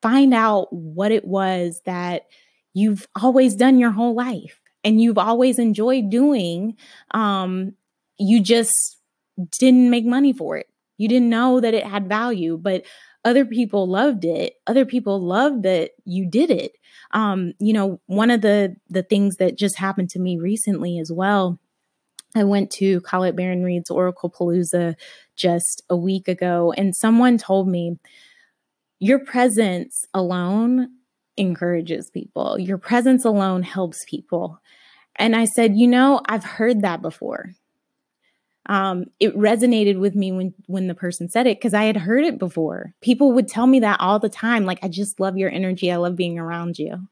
find 0.00 0.34
out 0.34 0.72
what 0.72 1.12
it 1.12 1.24
was 1.24 1.80
that 1.86 2.26
you've 2.74 3.06
always 3.20 3.54
done 3.54 3.78
your 3.78 3.92
whole 3.92 4.14
life 4.14 4.60
and 4.84 5.00
you've 5.00 5.18
always 5.18 5.58
enjoyed 5.58 6.10
doing. 6.10 6.76
Um, 7.12 7.74
you 8.18 8.40
just 8.40 8.98
didn't 9.58 9.90
make 9.90 10.04
money 10.04 10.32
for 10.32 10.56
it. 10.56 10.68
You 10.98 11.08
didn't 11.08 11.30
know 11.30 11.60
that 11.60 11.74
it 11.74 11.86
had 11.86 12.08
value, 12.08 12.56
but 12.56 12.84
other 13.24 13.44
people 13.44 13.86
loved 13.88 14.24
it 14.24 14.54
other 14.66 14.84
people 14.84 15.20
loved 15.20 15.62
that 15.62 15.90
you 16.04 16.28
did 16.28 16.50
it 16.50 16.72
um 17.12 17.52
you 17.58 17.72
know 17.72 18.00
one 18.06 18.30
of 18.30 18.40
the 18.40 18.74
the 18.88 19.02
things 19.02 19.36
that 19.36 19.56
just 19.56 19.78
happened 19.78 20.10
to 20.10 20.18
me 20.18 20.38
recently 20.38 20.98
as 20.98 21.10
well 21.12 21.58
I 22.34 22.44
went 22.44 22.70
to 22.72 23.00
Colette 23.02 23.36
Baron 23.36 23.62
Reid's 23.62 23.90
Oracle 23.90 24.30
Palooza 24.30 24.94
just 25.36 25.82
a 25.90 25.96
week 25.96 26.28
ago, 26.28 26.72
and 26.76 26.96
someone 26.96 27.38
told 27.38 27.68
me, 27.68 27.98
Your 28.98 29.18
presence 29.18 30.04
alone 30.14 30.88
encourages 31.36 32.10
people. 32.10 32.58
Your 32.58 32.78
presence 32.78 33.24
alone 33.24 33.62
helps 33.62 34.04
people. 34.06 34.60
And 35.16 35.36
I 35.36 35.44
said, 35.44 35.76
You 35.76 35.88
know, 35.88 36.20
I've 36.26 36.44
heard 36.44 36.82
that 36.82 37.02
before 37.02 37.50
um, 38.66 39.06
it 39.18 39.36
resonated 39.36 39.98
with 39.98 40.14
me 40.14 40.32
when 40.32 40.54
when 40.66 40.86
the 40.86 40.94
person 40.94 41.28
said 41.28 41.46
it 41.46 41.58
because 41.58 41.74
I 41.74 41.84
had 41.84 41.96
heard 41.96 42.24
it 42.24 42.38
before. 42.38 42.94
People 43.00 43.32
would 43.32 43.48
tell 43.48 43.66
me 43.66 43.80
that 43.80 44.00
all 44.00 44.18
the 44.18 44.28
time, 44.28 44.64
like, 44.64 44.78
"I 44.82 44.88
just 44.88 45.18
love 45.18 45.36
your 45.36 45.50
energy. 45.50 45.90
I 45.90 45.96
love 45.96 46.16
being 46.16 46.38
around 46.38 46.78
you." 46.78 47.08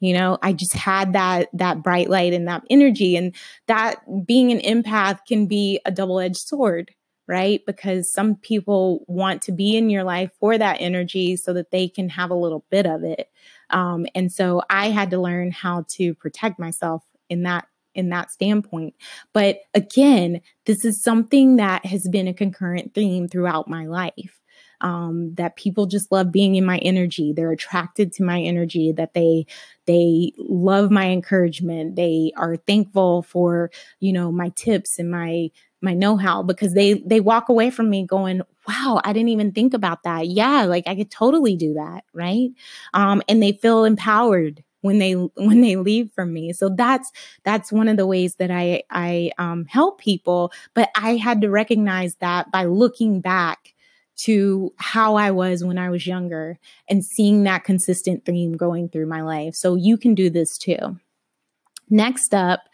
you 0.00 0.12
know 0.12 0.38
i 0.42 0.52
just 0.52 0.72
had 0.72 1.12
that 1.12 1.48
that 1.52 1.82
bright 1.82 2.08
light 2.08 2.32
and 2.32 2.46
that 2.48 2.62
energy 2.70 3.16
and 3.16 3.34
that 3.66 3.96
being 4.26 4.52
an 4.52 4.60
empath 4.60 5.18
can 5.26 5.46
be 5.46 5.80
a 5.84 5.90
double-edged 5.90 6.36
sword 6.36 6.92
right 7.26 7.60
because 7.66 8.12
some 8.12 8.36
people 8.36 9.04
want 9.06 9.42
to 9.42 9.52
be 9.52 9.76
in 9.76 9.90
your 9.90 10.04
life 10.04 10.30
for 10.40 10.56
that 10.56 10.80
energy 10.80 11.36
so 11.36 11.52
that 11.52 11.70
they 11.70 11.88
can 11.88 12.08
have 12.08 12.30
a 12.30 12.34
little 12.34 12.64
bit 12.70 12.86
of 12.86 13.02
it 13.04 13.30
um, 13.70 14.06
and 14.14 14.32
so 14.32 14.62
i 14.70 14.88
had 14.88 15.10
to 15.10 15.18
learn 15.18 15.50
how 15.50 15.84
to 15.88 16.14
protect 16.14 16.58
myself 16.58 17.04
in 17.28 17.42
that 17.42 17.66
in 17.98 18.08
that 18.08 18.30
standpoint 18.30 18.94
but 19.32 19.58
again 19.74 20.40
this 20.64 20.84
is 20.84 21.02
something 21.02 21.56
that 21.56 21.84
has 21.84 22.08
been 22.08 22.28
a 22.28 22.34
concurrent 22.34 22.94
theme 22.94 23.28
throughout 23.28 23.68
my 23.68 23.86
life 23.86 24.38
um, 24.80 25.34
that 25.34 25.56
people 25.56 25.86
just 25.86 26.12
love 26.12 26.30
being 26.30 26.54
in 26.54 26.64
my 26.64 26.78
energy. 26.78 27.32
They're 27.32 27.50
attracted 27.50 28.12
to 28.14 28.22
my 28.22 28.40
energy. 28.40 28.92
That 28.92 29.14
they 29.14 29.46
they 29.86 30.32
love 30.38 30.90
my 30.90 31.08
encouragement. 31.10 31.96
They 31.96 32.32
are 32.36 32.56
thankful 32.56 33.22
for 33.22 33.70
you 34.00 34.12
know 34.12 34.30
my 34.30 34.50
tips 34.50 34.98
and 34.98 35.10
my 35.10 35.50
my 35.80 35.94
know-how 35.94 36.42
because 36.42 36.74
they 36.74 36.94
they 36.94 37.20
walk 37.20 37.48
away 37.48 37.70
from 37.70 37.88
me 37.88 38.04
going 38.04 38.42
wow 38.66 39.00
i 39.04 39.12
didn't 39.12 39.28
even 39.28 39.52
think 39.52 39.74
about 39.74 40.02
that 40.02 40.26
yeah 40.26 40.64
like 40.64 40.82
i 40.88 40.94
could 40.96 41.08
totally 41.08 41.54
do 41.54 41.74
that 41.74 42.02
right 42.12 42.48
um 42.94 43.22
and 43.28 43.40
they 43.40 43.52
feel 43.52 43.84
empowered 43.84 44.64
when 44.80 44.98
they 44.98 45.12
when 45.36 45.60
they 45.60 45.76
leave 45.76 46.10
from 46.12 46.32
me 46.32 46.52
so 46.52 46.68
that's 46.68 47.10
that's 47.44 47.72
one 47.72 47.88
of 47.88 47.96
the 47.96 48.06
ways 48.06 48.36
that 48.36 48.50
i 48.50 48.82
i 48.90 49.30
um, 49.38 49.64
help 49.66 50.00
people 50.00 50.52
but 50.74 50.90
i 50.96 51.16
had 51.16 51.40
to 51.40 51.50
recognize 51.50 52.14
that 52.16 52.50
by 52.50 52.64
looking 52.64 53.20
back 53.20 53.74
to 54.18 54.74
how 54.78 55.14
I 55.14 55.30
was 55.30 55.62
when 55.62 55.78
I 55.78 55.90
was 55.90 56.06
younger 56.06 56.58
and 56.88 57.04
seeing 57.04 57.44
that 57.44 57.62
consistent 57.62 58.24
theme 58.24 58.56
going 58.56 58.88
through 58.88 59.06
my 59.06 59.22
life. 59.22 59.54
So 59.54 59.76
you 59.76 59.96
can 59.96 60.16
do 60.16 60.28
this 60.28 60.58
too. 60.58 60.98
Next 61.88 62.34
up, 62.34 62.68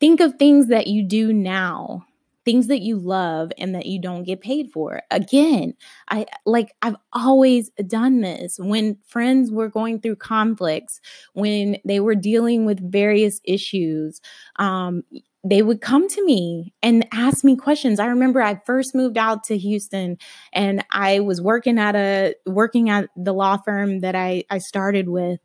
think 0.00 0.20
of 0.20 0.36
things 0.36 0.68
that 0.68 0.86
you 0.86 1.02
do 1.02 1.32
now 1.32 2.06
things 2.44 2.66
that 2.68 2.80
you 2.80 2.98
love 2.98 3.52
and 3.58 3.74
that 3.74 3.86
you 3.86 4.00
don't 4.00 4.24
get 4.24 4.40
paid 4.40 4.70
for. 4.72 5.02
Again, 5.10 5.74
I 6.08 6.26
like 6.44 6.74
I've 6.82 6.96
always 7.12 7.70
done 7.86 8.20
this 8.20 8.58
when 8.58 8.98
friends 9.06 9.50
were 9.50 9.68
going 9.68 10.00
through 10.00 10.16
conflicts, 10.16 11.00
when 11.34 11.76
they 11.84 12.00
were 12.00 12.14
dealing 12.14 12.64
with 12.64 12.80
various 12.90 13.40
issues. 13.44 14.20
Um, 14.56 15.04
they 15.44 15.62
would 15.62 15.80
come 15.80 16.08
to 16.08 16.24
me 16.24 16.72
and 16.82 17.04
ask 17.12 17.42
me 17.42 17.56
questions. 17.56 17.98
I 17.98 18.06
remember 18.06 18.40
I 18.40 18.60
first 18.64 18.94
moved 18.94 19.18
out 19.18 19.42
to 19.44 19.58
Houston 19.58 20.16
and 20.52 20.84
I 20.92 21.18
was 21.18 21.40
working 21.40 21.78
at 21.78 21.96
a 21.96 22.34
working 22.46 22.90
at 22.90 23.08
the 23.16 23.32
law 23.32 23.56
firm 23.56 24.00
that 24.00 24.14
I 24.14 24.44
I 24.50 24.58
started 24.58 25.08
with 25.08 25.40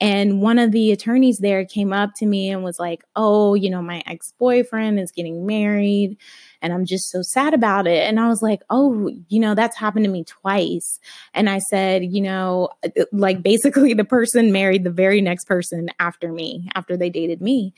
and 0.00 0.40
one 0.40 0.58
of 0.58 0.72
the 0.72 0.92
attorneys 0.92 1.38
there 1.38 1.64
came 1.64 1.92
up 1.92 2.10
to 2.16 2.26
me 2.26 2.50
and 2.50 2.62
was 2.64 2.78
like, 2.78 3.04
"Oh, 3.16 3.54
you 3.54 3.70
know, 3.70 3.82
my 3.82 4.02
ex-boyfriend 4.06 4.98
is 4.98 5.12
getting 5.12 5.46
married 5.46 6.16
and 6.62 6.72
I'm 6.72 6.84
just 6.84 7.10
so 7.10 7.22
sad 7.22 7.54
about 7.54 7.86
it." 7.86 8.08
And 8.08 8.18
I 8.20 8.28
was 8.28 8.42
like, 8.42 8.62
"Oh, 8.70 9.10
you 9.28 9.40
know, 9.40 9.54
that's 9.54 9.76
happened 9.76 10.04
to 10.04 10.10
me 10.10 10.24
twice." 10.24 10.98
And 11.34 11.50
I 11.50 11.58
said, 11.58 12.04
"You 12.04 12.22
know, 12.22 12.70
like 13.12 13.42
basically 13.42 13.94
the 13.94 14.04
person 14.04 14.52
married 14.52 14.84
the 14.84 14.90
very 14.90 15.20
next 15.20 15.46
person 15.46 15.88
after 15.98 16.32
me, 16.32 16.70
after 16.74 16.96
they 16.96 17.10
dated 17.10 17.40
me." 17.42 17.74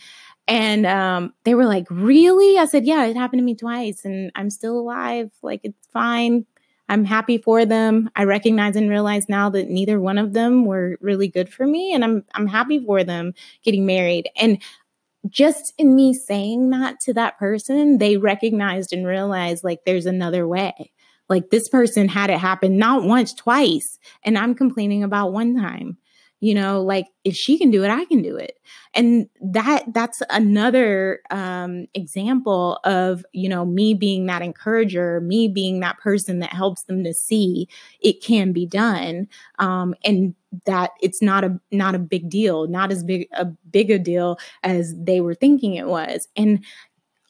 And 0.48 0.86
um, 0.86 1.32
they 1.44 1.54
were 1.54 1.66
like, 1.66 1.86
Really? 1.90 2.58
I 2.58 2.64
said, 2.66 2.84
Yeah, 2.84 3.04
it 3.06 3.16
happened 3.16 3.40
to 3.40 3.44
me 3.44 3.54
twice 3.54 4.04
and 4.04 4.32
I'm 4.34 4.50
still 4.50 4.78
alive. 4.78 5.30
Like, 5.42 5.60
it's 5.64 5.86
fine. 5.92 6.46
I'm 6.92 7.06
happy 7.06 7.38
for 7.38 7.64
them. 7.64 8.11
I 8.14 8.25
recognize 8.25 8.76
and 8.76 8.90
realize 8.90 9.26
now 9.26 9.49
that 9.49 9.70
neither 9.70 9.99
one 9.99 10.18
of 10.18 10.34
them 10.34 10.66
were 10.66 10.99
really 11.00 11.26
good 11.26 11.50
for 11.50 11.66
me. 11.66 11.94
And 11.94 12.04
I'm 12.04 12.22
I'm 12.34 12.46
happy 12.46 12.84
for 12.84 13.02
them 13.02 13.32
getting 13.64 13.87
married. 13.87 14.28
And 14.37 14.62
just 15.26 15.72
in 15.78 15.94
me 15.94 16.12
saying 16.12 16.68
that 16.68 17.00
to 17.00 17.14
that 17.14 17.38
person, 17.38 17.96
they 17.96 18.18
recognized 18.18 18.92
and 18.92 19.06
realized 19.06 19.64
like 19.64 19.87
there's 19.87 20.04
another 20.04 20.46
way. 20.46 20.92
Like 21.30 21.49
this 21.49 21.66
person 21.66 22.08
had 22.08 22.28
it 22.28 22.38
happen 22.38 22.76
not 22.76 23.04
once, 23.04 23.32
twice. 23.32 23.99
And 24.22 24.37
I'm 24.37 24.54
complaining 24.54 25.02
about 25.02 25.32
one 25.32 25.56
time 25.56 25.96
you 26.42 26.54
know 26.54 26.82
like 26.82 27.06
if 27.25 27.34
she 27.37 27.56
can 27.56 27.70
do 27.70 27.84
it 27.84 27.90
i 27.90 28.04
can 28.04 28.20
do 28.20 28.37
it. 28.37 28.58
And 28.94 29.28
that 29.40 29.84
that's 29.94 30.22
another 30.28 31.20
um, 31.30 31.87
example 31.94 32.78
of 32.84 33.25
you 33.32 33.49
know 33.49 33.64
me 33.64 33.94
being 33.94 34.26
that 34.26 34.42
encourager 34.42 35.20
me 35.20 35.49
being 35.49 35.80
that 35.80 35.99
person 35.99 36.40
that 36.40 36.52
helps 36.52 36.82
them 36.82 37.02
to 37.04 37.14
see 37.14 37.68
it 38.00 38.22
can 38.22 38.52
be 38.52 38.66
done 38.66 39.28
um, 39.58 39.94
and 40.04 40.34
that 40.66 40.90
it's 41.00 41.22
not 41.22 41.44
a 41.44 41.58
not 41.70 41.94
a 41.94 41.99
big 41.99 42.28
deal 42.28 42.66
not 42.66 42.92
as 42.92 43.02
big 43.02 43.28
a 43.32 43.46
big 43.70 43.90
a 43.90 43.99
deal 43.99 44.38
as 44.62 44.94
they 44.99 45.20
were 45.20 45.34
thinking 45.34 45.75
it 45.75 45.87
was. 45.87 46.28
And 46.37 46.62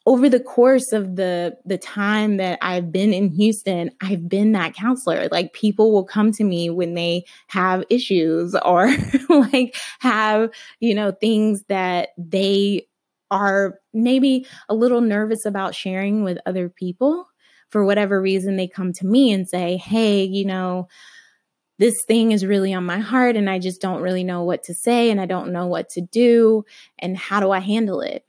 over 0.05 0.29
the 0.29 0.41
course 0.41 0.93
of 0.93 1.17
the 1.17 1.57
the 1.65 1.79
time 1.79 2.37
that 2.39 2.59
I've 2.61 2.91
been 2.91 3.13
in 3.13 3.29
Houston, 3.31 3.91
I've 4.01 4.29
been 4.29 4.53
that 4.53 4.75
counselor. 4.75 5.29
Like 5.31 5.53
people 5.53 5.93
will 5.93 6.05
come 6.05 6.33
to 6.33 6.45
me 6.45 6.71
when 6.71 6.95
they 6.95 7.25
have 7.49 7.85
issues 7.89 8.55
or 8.65 8.93
like 9.29 9.77
have, 10.01 10.51
you 10.81 10.95
know, 10.95 11.13
things 11.13 11.65
that 11.69 12.11
they 12.19 12.87
are 13.31 13.79
maybe 13.95 14.47
a 14.69 14.75
little 14.75 15.01
nervous 15.01 15.47
about 15.47 15.75
sharing 15.75 16.25
with 16.25 16.39
other 16.47 16.69
people. 16.69 17.27
For 17.71 17.85
whatever 17.85 18.21
reason, 18.21 18.57
they 18.57 18.69
come 18.69 18.93
to 18.95 19.07
me 19.07 19.33
and 19.33 19.49
say, 19.49 19.79
Hey, 19.79 20.25
you 20.25 20.45
know, 20.45 20.89
this 21.79 21.95
thing 22.07 22.33
is 22.33 22.45
really 22.45 22.75
on 22.75 22.85
my 22.85 22.99
heart 22.99 23.35
and 23.37 23.49
I 23.49 23.59
just 23.59 23.81
don't 23.81 24.03
really 24.03 24.25
know 24.25 24.43
what 24.43 24.63
to 24.65 24.75
say 24.75 25.11
and 25.11 25.21
I 25.21 25.27
don't 25.27 25.53
know 25.53 25.67
what 25.67 25.89
to 25.91 26.01
do. 26.01 26.65
And 26.99 27.17
how 27.17 27.41
do 27.41 27.51
I 27.51 27.61
handle 27.61 28.01
it? 28.03 28.25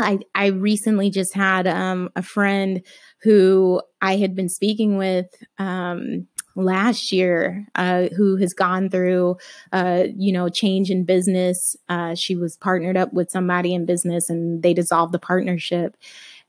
I, 0.00 0.20
I 0.34 0.46
recently 0.46 1.10
just 1.10 1.34
had 1.34 1.66
um, 1.66 2.10
a 2.16 2.22
friend 2.22 2.82
who 3.22 3.80
I 4.00 4.16
had 4.16 4.34
been 4.34 4.48
speaking 4.48 4.96
with 4.96 5.26
um, 5.58 6.26
last 6.56 7.12
year 7.12 7.66
uh, 7.74 8.08
who 8.16 8.36
has 8.36 8.52
gone 8.52 8.90
through, 8.90 9.36
uh, 9.72 10.04
you 10.16 10.32
know, 10.32 10.48
change 10.48 10.90
in 10.90 11.04
business. 11.04 11.76
Uh, 11.88 12.14
she 12.14 12.36
was 12.36 12.56
partnered 12.56 12.96
up 12.96 13.12
with 13.12 13.30
somebody 13.30 13.74
in 13.74 13.86
business 13.86 14.30
and 14.30 14.62
they 14.62 14.74
dissolved 14.74 15.12
the 15.12 15.18
partnership. 15.18 15.96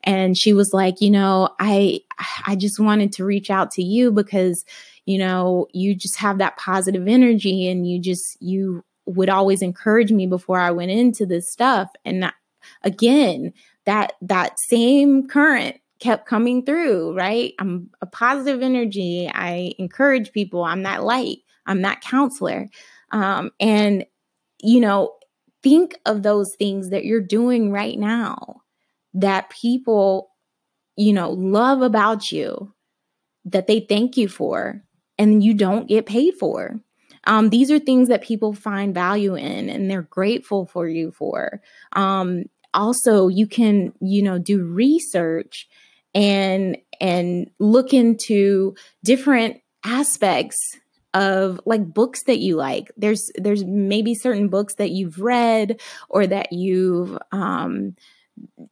And 0.04 0.38
she 0.38 0.54
was 0.54 0.72
like, 0.74 1.02
you 1.02 1.10
know, 1.10 1.50
I 1.60 2.02
I 2.46 2.56
just 2.56 2.80
wanted 2.80 3.12
to 3.14 3.26
reach 3.26 3.50
out 3.50 3.72
to 3.72 3.84
you 3.84 4.12
because, 4.12 4.64
you 5.06 5.18
know, 5.18 5.68
you 5.74 5.96
just 5.96 6.18
have 6.18 6.38
that 6.38 6.58
positive 6.58 7.08
energy 7.08 7.68
and 7.68 7.88
you 7.90 8.00
just 8.00 8.38
you 8.40 8.84
would 9.08 9.30
always 9.30 9.62
encourage 9.62 10.12
me 10.12 10.28
before 10.28 10.60
I 10.60 10.72
went 10.72 10.92
into 10.92 11.26
this 11.26 11.52
stuff. 11.52 11.90
And 12.04 12.32
again, 12.84 13.54
that 13.86 14.14
that 14.22 14.60
same 14.60 15.28
current 15.28 15.78
kept 16.00 16.28
coming 16.28 16.66
through, 16.66 17.16
right? 17.16 17.54
I'm 17.60 17.90
a 18.02 18.06
positive 18.06 18.62
energy. 18.62 19.32
I 19.34 19.74
encourage 19.80 20.32
people. 20.32 20.64
I'm 20.64 20.84
that 20.84 21.04
light. 21.04 21.40
I'm 21.66 21.82
that 21.84 22.02
counselor. 22.02 22.68
Um, 23.12 23.52
and, 23.60 24.06
you 24.62 24.80
know, 24.80 25.14
think 25.64 25.96
of 26.06 26.22
those 26.22 26.54
things 26.58 26.90
that 26.90 27.06
you're 27.06 27.22
doing 27.22 27.72
right 27.72 27.98
now 27.98 28.62
that 29.14 29.50
people, 29.50 30.32
you 30.98 31.14
know, 31.14 31.32
love 31.32 31.82
about 31.82 32.32
you, 32.32 32.74
that 33.46 33.68
they 33.68 33.80
thank 33.80 34.18
you 34.18 34.28
for, 34.28 34.84
and 35.18 35.44
you 35.44 35.54
don't 35.54 35.88
get 35.88 36.06
paid 36.06 36.36
for. 36.36 36.80
Um, 37.24 37.50
these 37.50 37.72
are 37.72 37.80
things 37.80 38.10
that 38.10 38.22
people 38.22 38.54
find 38.54 38.94
value 38.94 39.36
in 39.36 39.70
and 39.70 39.90
they're 39.90 40.04
grateful 40.04 40.66
for 40.68 40.88
you 40.88 41.12
for. 41.12 41.62
Um, 41.94 42.44
also 42.76 43.28
you 43.28 43.48
can 43.48 43.94
you 44.02 44.22
know 44.22 44.38
do 44.38 44.64
research 44.64 45.68
and 46.14 46.78
and 47.00 47.50
look 47.60 47.94
into 47.94 48.76
different 49.04 49.62
aspects 49.84 50.58
of 51.14 51.62
like 51.66 51.94
books 51.94 52.24
that 52.24 52.40
you 52.40 52.56
like. 52.58 52.92
There's 52.98 53.32
there's 53.36 53.64
maybe 53.64 54.14
certain 54.14 54.50
books 54.50 54.76
that 54.76 54.92
you've 54.92 55.20
read 55.20 55.80
or 56.10 56.28
that 56.28 56.52
you've 56.52 57.18
um 57.32 57.96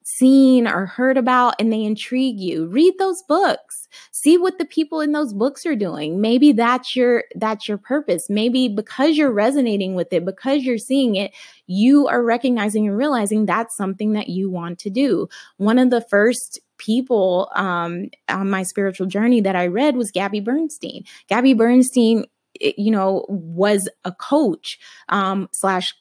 seen 0.04 0.68
or 0.68 0.86
heard 0.86 1.18
about 1.18 1.56
and 1.60 1.72
they 1.72 1.84
intrigue 1.84 2.40
you. 2.40 2.68
Read 2.68 2.94
those 3.00 3.22
books. 3.24 3.88
See 4.12 4.38
what 4.38 4.58
the 4.58 4.66
people 4.66 5.02
in 5.02 5.12
those 5.12 5.34
books 5.34 5.66
are 5.66 5.76
doing. 5.76 6.22
Maybe 6.22 6.52
that's 6.52 6.96
your 6.96 7.24
that's 7.36 7.68
your 7.68 7.78
purpose. 7.78 8.30
Maybe 8.30 8.68
because 8.68 9.18
you're 9.18 9.32
resonating 9.32 9.96
with 9.96 10.12
it 10.12 10.26
because 10.26 10.64
you're 10.64 10.78
seeing 10.78 11.16
it 11.16 11.32
you 11.68 12.08
are 12.08 12.24
recognizing 12.24 12.88
and 12.88 12.98
realizing 12.98 13.46
that's 13.46 13.76
something 13.76 14.14
that 14.14 14.30
you 14.30 14.50
want 14.50 14.80
to 14.80 14.90
do. 14.90 15.28
One 15.58 15.80
of 15.80 15.90
the 15.90 16.02
first 16.02 16.60
people 16.78 17.50
um, 17.56 18.10
on 18.28 18.50
my 18.50 18.64
spiritual 18.64 19.08
journey 19.08 19.40
that 19.40 19.56
i 19.56 19.68
read 19.68 19.96
was 19.96 20.12
gabby 20.12 20.42
bernstein. 20.42 21.04
Gabby 21.30 21.54
bernstein 21.54 22.26
you 22.60 22.92
know 22.92 23.26
was 23.30 23.90
a 24.06 24.12
coach 24.12 24.80
um, 25.10 25.50
slash 25.52 25.94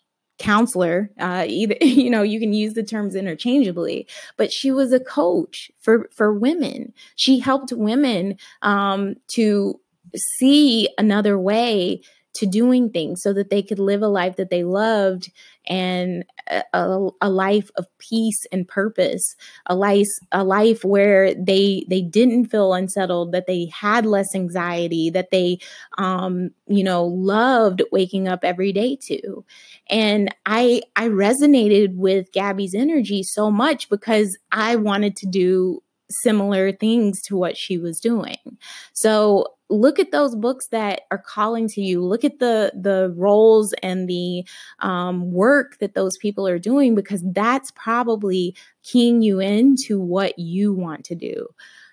counselor 0.43 1.11
uh, 1.19 1.45
either 1.47 1.77
you 1.81 2.11
know 2.11 2.23
you 2.23 2.39
can 2.39 2.53
use 2.53 2.75
the 2.75 2.83
terms 2.83 3.15
interchangeably 3.15 4.07
but 4.37 4.53
she 4.53 4.71
was 4.71 4.93
a 4.93 5.01
coach 5.01 5.71
for 5.81 6.09
for 6.15 6.33
women. 6.33 6.93
She 7.17 7.39
helped 7.39 7.73
women 7.73 8.37
um, 8.63 9.15
to 9.29 9.81
see 10.15 10.89
another 10.99 11.39
way 11.39 12.03
to 12.35 12.47
doing 12.47 12.91
things 12.91 13.23
so 13.23 13.33
that 13.33 13.51
they 13.51 13.63
could 13.63 13.79
live 13.79 14.03
a 14.03 14.09
life 14.09 14.37
that 14.37 14.51
they 14.51 14.65
loved 14.65 15.31
and 15.67 16.25
a, 16.49 17.09
a, 17.21 17.31
life 17.31 17.71
of 17.77 17.87
peace 17.99 18.47
and 18.51 18.67
purpose 18.67 19.37
a 19.67 19.77
life 19.77 20.09
a 20.33 20.43
life 20.43 20.85
where 20.85 21.35
they 21.35 21.85
they 21.89 22.01
didn't 22.01 22.47
feel 22.47 22.75
unsettled 22.75 23.33
that 23.33 23.47
they 23.47 23.67
had 23.67 24.05
less 24.05 24.35
anxiety 24.35 25.09
that 25.11 25.31
they 25.31 25.59
um 25.99 26.51
you 26.67 26.83
know 26.83 27.05
loved 27.05 27.83
waking 27.93 28.27
up 28.27 28.41
every 28.43 28.73
day 28.73 28.97
to. 28.97 29.45
And 29.89 30.35
i 30.47 30.83
i 30.97 31.09
resonated 31.09 31.95
with 31.95 32.33
gabby's 32.33 32.75
energy 32.75 33.23
so 33.23 33.51
much 33.51 33.89
because 33.89 34.37
i 34.51 34.75
wanted 34.77 35.17
to 35.17 35.27
do 35.27 35.83
similar 36.23 36.73
things 36.73 37.23
to 37.23 37.37
what 37.37 37.57
she 37.57 37.79
was 37.79 38.01
doing. 38.01 38.59
So 38.93 39.47
look 39.73 39.99
at 39.99 40.13
those 40.13 40.37
books 40.37 40.69
that 40.69 41.03
are 41.11 41.19
calling 41.19 41.67
to 41.69 41.81
you. 41.81 42.05
Look 42.05 42.25
at 42.25 42.39
the 42.39 42.73
the 42.75 43.13
roles 43.17 43.73
and 43.83 44.09
the 44.09 44.45
um, 44.81 45.33
work 45.33 45.79
that 45.79 45.95
those 45.95 46.17
people 46.19 46.47
are 46.47 46.59
doing 46.59 46.95
because 46.95 47.25
that's 47.33 47.73
probably 47.73 48.55
keying 48.83 49.23
you 49.23 49.41
into 49.41 49.99
what 49.99 50.39
you 50.39 50.73
want 50.75 51.05
to 51.07 51.15
do. 51.15 51.49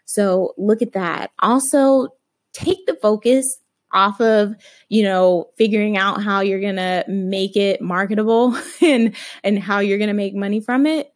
So 0.06 0.54
look 0.58 0.82
at 0.82 0.94
that. 0.94 1.32
Also, 1.40 2.10
take 2.54 2.86
the 2.86 2.96
focus 2.96 3.60
off 3.92 4.22
of 4.22 4.54
you 4.90 5.04
know 5.04 5.50
figuring 5.58 5.98
out 5.98 6.22
how 6.22 6.42
you're 6.42 6.60
going 6.60 6.76
to 6.76 7.04
make 7.08 7.56
it 7.56 7.82
marketable 7.82 8.56
and 8.82 9.16
and 9.44 9.60
how 9.60 9.80
you're 9.80 9.98
going 9.98 10.10
to 10.10 10.14
make 10.14 10.36
money 10.36 10.60
from 10.60 10.86
it 10.86 11.14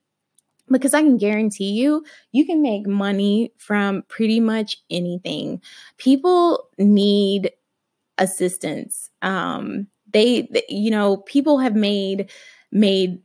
because 0.73 0.93
I 0.93 1.01
can 1.01 1.17
guarantee 1.17 1.71
you, 1.71 2.03
you 2.33 2.45
can 2.45 2.61
make 2.61 2.85
money 2.85 3.53
from 3.57 4.03
pretty 4.09 4.39
much 4.39 4.77
anything. 4.89 5.61
People 5.97 6.67
need 6.77 7.51
assistance. 8.17 9.09
Um, 9.21 9.87
they, 10.11 10.47
you 10.69 10.91
know, 10.91 11.17
people 11.17 11.59
have 11.59 11.75
made 11.75 12.29
made 12.71 13.19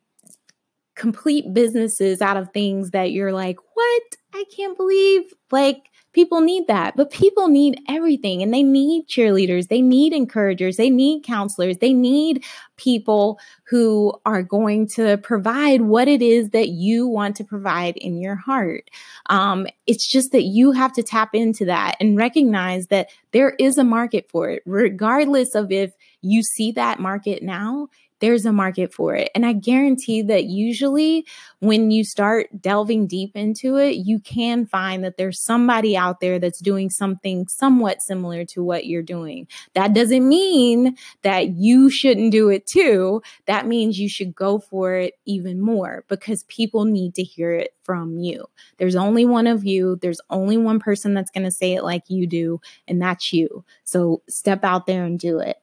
complete 0.94 1.54
businesses 1.54 2.20
out 2.20 2.36
of 2.36 2.52
things 2.52 2.90
that 2.90 3.12
you're 3.12 3.32
like, 3.32 3.56
what? 3.74 4.02
I 4.34 4.44
can't 4.54 4.76
believe 4.76 5.32
like 5.50 5.90
People 6.14 6.40
need 6.40 6.66
that, 6.68 6.96
but 6.96 7.10
people 7.10 7.48
need 7.48 7.80
everything 7.88 8.42
and 8.42 8.52
they 8.52 8.62
need 8.62 9.06
cheerleaders, 9.06 9.68
they 9.68 9.82
need 9.82 10.12
encouragers, 10.12 10.76
they 10.76 10.88
need 10.88 11.22
counselors, 11.22 11.78
they 11.78 11.92
need 11.92 12.42
people 12.76 13.38
who 13.64 14.12
are 14.24 14.42
going 14.42 14.86
to 14.86 15.18
provide 15.18 15.82
what 15.82 16.08
it 16.08 16.22
is 16.22 16.50
that 16.50 16.70
you 16.70 17.06
want 17.06 17.36
to 17.36 17.44
provide 17.44 17.96
in 17.98 18.18
your 18.18 18.36
heart. 18.36 18.90
Um, 19.26 19.66
it's 19.86 20.10
just 20.10 20.32
that 20.32 20.44
you 20.44 20.72
have 20.72 20.92
to 20.94 21.02
tap 21.02 21.34
into 21.34 21.66
that 21.66 21.96
and 22.00 22.16
recognize 22.16 22.86
that 22.86 23.10
there 23.32 23.50
is 23.58 23.76
a 23.76 23.84
market 23.84 24.30
for 24.30 24.48
it, 24.48 24.62
regardless 24.64 25.54
of 25.54 25.70
if 25.70 25.92
you 26.22 26.42
see 26.42 26.72
that 26.72 27.00
market 27.00 27.42
now 27.42 27.88
there's 28.20 28.46
a 28.46 28.52
market 28.52 28.92
for 28.92 29.14
it. 29.14 29.30
And 29.34 29.46
I 29.46 29.52
guarantee 29.52 30.22
that 30.22 30.44
usually 30.44 31.26
when 31.60 31.90
you 31.90 32.04
start 32.04 32.48
delving 32.60 33.06
deep 33.06 33.32
into 33.34 33.76
it, 33.76 33.96
you 33.96 34.20
can 34.20 34.66
find 34.66 35.04
that 35.04 35.16
there's 35.16 35.40
somebody 35.40 35.96
out 35.96 36.20
there 36.20 36.38
that's 36.38 36.60
doing 36.60 36.90
something 36.90 37.46
somewhat 37.48 38.02
similar 38.02 38.44
to 38.46 38.62
what 38.62 38.86
you're 38.86 39.02
doing. 39.02 39.46
That 39.74 39.94
doesn't 39.94 40.28
mean 40.28 40.96
that 41.22 41.50
you 41.50 41.90
shouldn't 41.90 42.32
do 42.32 42.48
it 42.48 42.66
too. 42.66 43.22
That 43.46 43.66
means 43.66 43.98
you 43.98 44.08
should 44.08 44.34
go 44.34 44.58
for 44.58 44.94
it 44.94 45.14
even 45.24 45.60
more 45.60 46.04
because 46.08 46.44
people 46.44 46.84
need 46.84 47.14
to 47.16 47.22
hear 47.22 47.52
it 47.52 47.74
from 47.82 48.18
you. 48.18 48.44
There's 48.78 48.96
only 48.96 49.24
one 49.24 49.46
of 49.46 49.64
you, 49.64 49.98
there's 50.02 50.20
only 50.28 50.56
one 50.56 50.78
person 50.78 51.14
that's 51.14 51.30
going 51.30 51.44
to 51.44 51.50
say 51.50 51.74
it 51.74 51.84
like 51.84 52.02
you 52.08 52.26
do, 52.26 52.60
and 52.86 53.00
that's 53.00 53.32
you. 53.32 53.64
So 53.84 54.22
step 54.28 54.62
out 54.62 54.86
there 54.86 55.04
and 55.04 55.18
do 55.18 55.38
it. 55.38 55.56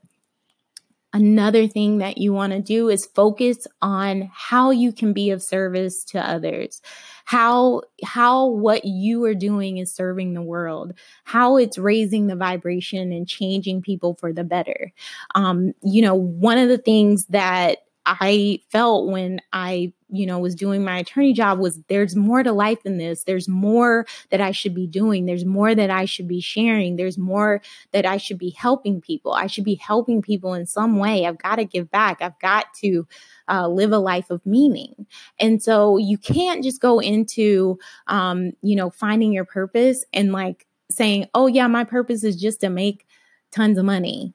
Another 1.16 1.66
thing 1.66 2.00
that 2.00 2.18
you 2.18 2.34
want 2.34 2.52
to 2.52 2.60
do 2.60 2.90
is 2.90 3.06
focus 3.06 3.68
on 3.82 4.30
how 4.34 4.72
you 4.72 4.92
can 4.92 5.14
be 5.14 5.30
of 5.30 5.42
service 5.42 6.04
to 6.04 6.20
others. 6.20 6.82
How 7.24 7.84
how 8.04 8.48
what 8.48 8.84
you 8.84 9.24
are 9.24 9.34
doing 9.34 9.78
is 9.78 9.96
serving 9.96 10.34
the 10.34 10.42
world. 10.42 10.94
How 11.24 11.56
it's 11.56 11.78
raising 11.78 12.28
the 12.28 12.36
vibration 12.36 13.14
and 13.14 13.26
changing 13.26 13.82
people 13.82 14.16
for 14.20 14.34
the 14.34 14.44
better. 14.44 14.92
Um, 15.36 15.72
you 15.82 16.02
know, 16.02 16.16
one 16.16 16.58
of 16.58 16.68
the 16.68 16.78
things 16.78 17.26
that 17.28 17.85
I 18.06 18.60
felt 18.70 19.08
when 19.08 19.42
I, 19.52 19.94
you 20.10 20.26
know, 20.26 20.40
was 20.40 20.56
doing 20.56 20.84
my 20.84 21.00
attorney 21.00 21.34
job 21.34 21.60
was 21.60 21.80
there's 21.88 22.16
more 22.16 22.44
to 22.44 22.52
life 22.52 22.84
than 22.84 22.98
this. 22.98 23.24
There's 23.24 23.48
more 23.48 24.06
that 24.30 24.40
I 24.40 24.52
should 24.52 24.76
be 24.76 24.86
doing. 24.88 25.26
There's 25.26 25.46
more 25.46 25.74
that 25.74 25.90
I 25.90 26.06
should 26.06 26.28
be 26.28 26.40
sharing. 26.40 26.96
There's 26.96 27.18
more 27.18 27.62
that 27.92 28.06
I 28.06 28.18
should 28.18 28.38
be 28.38 28.52
helping 28.52 29.02
people. 29.02 29.34
I 29.34 29.48
should 29.48 29.64
be 29.64 29.76
helping 29.76 30.22
people 30.22 30.54
in 30.54 30.68
some 30.68 30.98
way. 30.98 31.26
I've 31.26 31.40
got 31.40 31.56
to 31.56 31.66
give 31.66 31.90
back. 31.90 32.22
I've 32.22 32.40
got 32.40 32.74
to 32.76 33.08
uh, 33.50 33.68
live 33.68 33.92
a 33.92 34.00
life 34.00 34.30
of 34.30 34.46
meaning. 34.46 35.08
And 35.40 35.62
so 35.62 35.98
you 35.98 36.18
can't 36.18 36.64
just 36.64 36.82
go 36.82 37.00
into, 37.00 37.80
um, 38.08 38.52
you 38.62 38.76
know, 38.76 38.90
finding 38.90 39.34
your 39.34 39.46
purpose 39.46 40.06
and 40.14 40.32
like 40.32 40.68
saying, 40.92 41.28
oh, 41.34 41.48
yeah, 41.48 41.68
my 41.68 41.84
purpose 41.84 42.24
is 42.24 42.40
just 42.40 42.62
to 42.62 42.70
make 42.70 43.08
tons 43.52 43.78
of 43.78 43.86
money. 43.86 44.34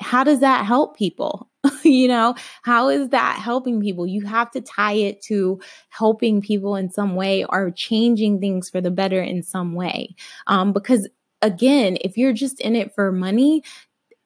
How 0.00 0.24
does 0.24 0.40
that 0.40 0.64
help 0.66 0.96
people? 0.96 1.49
you 1.82 2.08
know, 2.08 2.34
how 2.62 2.88
is 2.88 3.10
that 3.10 3.38
helping 3.38 3.80
people? 3.80 4.06
You 4.06 4.24
have 4.26 4.50
to 4.52 4.60
tie 4.60 4.94
it 4.94 5.20
to 5.22 5.60
helping 5.90 6.40
people 6.40 6.76
in 6.76 6.90
some 6.90 7.14
way 7.14 7.44
or 7.44 7.70
changing 7.70 8.40
things 8.40 8.70
for 8.70 8.80
the 8.80 8.90
better 8.90 9.20
in 9.20 9.42
some 9.42 9.74
way. 9.74 10.14
Um, 10.46 10.72
because 10.72 11.08
again, 11.42 11.98
if 12.00 12.16
you're 12.16 12.32
just 12.32 12.60
in 12.60 12.76
it 12.76 12.94
for 12.94 13.12
money, 13.12 13.62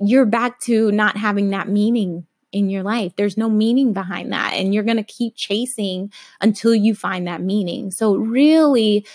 you're 0.00 0.26
back 0.26 0.60
to 0.60 0.90
not 0.92 1.16
having 1.16 1.50
that 1.50 1.68
meaning 1.68 2.26
in 2.52 2.70
your 2.70 2.84
life. 2.84 3.12
There's 3.16 3.36
no 3.36 3.50
meaning 3.50 3.92
behind 3.92 4.32
that. 4.32 4.52
And 4.54 4.72
you're 4.72 4.84
going 4.84 4.96
to 4.96 5.02
keep 5.02 5.34
chasing 5.34 6.12
until 6.40 6.74
you 6.74 6.94
find 6.94 7.26
that 7.26 7.42
meaning. 7.42 7.90
So 7.90 8.16
really 8.16 9.06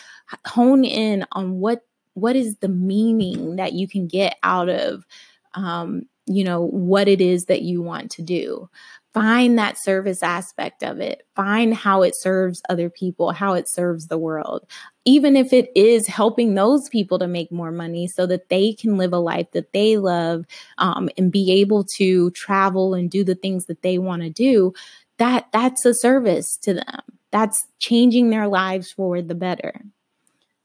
hone 0.46 0.84
in 0.84 1.26
on 1.32 1.60
what 1.60 1.86
what 2.14 2.36
is 2.36 2.58
the 2.58 2.68
meaning 2.68 3.56
that 3.56 3.74
you 3.74 3.88
can 3.88 4.08
get 4.08 4.38
out 4.44 4.68
of 4.68 5.06
um, 5.54 6.04
you 6.30 6.44
know, 6.44 6.68
what 6.68 7.08
it 7.08 7.20
is 7.20 7.46
that 7.46 7.64
you 7.64 7.82
want 7.82 8.12
to 8.12 8.22
do. 8.22 8.70
Find 9.16 9.58
that 9.58 9.82
service 9.82 10.22
aspect 10.22 10.84
of 10.84 11.00
it. 11.00 11.24
Find 11.36 11.74
how 11.74 12.04
it 12.04 12.14
serves 12.16 12.62
other 12.70 12.92
people, 12.92 13.32
how 13.32 13.56
it 13.56 13.68
serves 13.68 14.06
the 14.06 14.20
world. 14.20 14.68
Even 15.04 15.36
if 15.36 15.52
it 15.52 15.72
is 15.76 16.06
helping 16.06 16.54
those 16.54 16.88
people 16.90 17.18
to 17.18 17.28
make 17.28 17.52
more 17.52 17.72
money 17.72 18.08
so 18.08 18.28
that 18.28 18.50
they 18.50 18.74
can 18.74 18.98
live 18.98 19.12
a 19.12 19.18
life 19.18 19.48
that 19.54 19.74
they 19.74 19.98
love 19.98 20.46
um, 20.78 21.10
and 21.18 21.32
be 21.32 21.52
able 21.60 21.84
to 21.96 22.30
travel 22.32 22.94
and 22.94 23.10
do 23.10 23.24
the 23.24 23.34
things 23.34 23.66
that 23.66 23.82
they 23.82 23.98
want 23.98 24.22
to 24.22 24.30
do, 24.30 24.72
that 25.18 25.48
that's 25.52 25.84
a 25.86 25.96
service 25.96 26.58
to 26.62 26.76
them. 26.76 27.02
That's 27.32 27.58
changing 27.80 28.30
their 28.30 28.48
lives 28.48 28.92
for 28.92 29.24
the 29.24 29.36
better. 29.36 29.82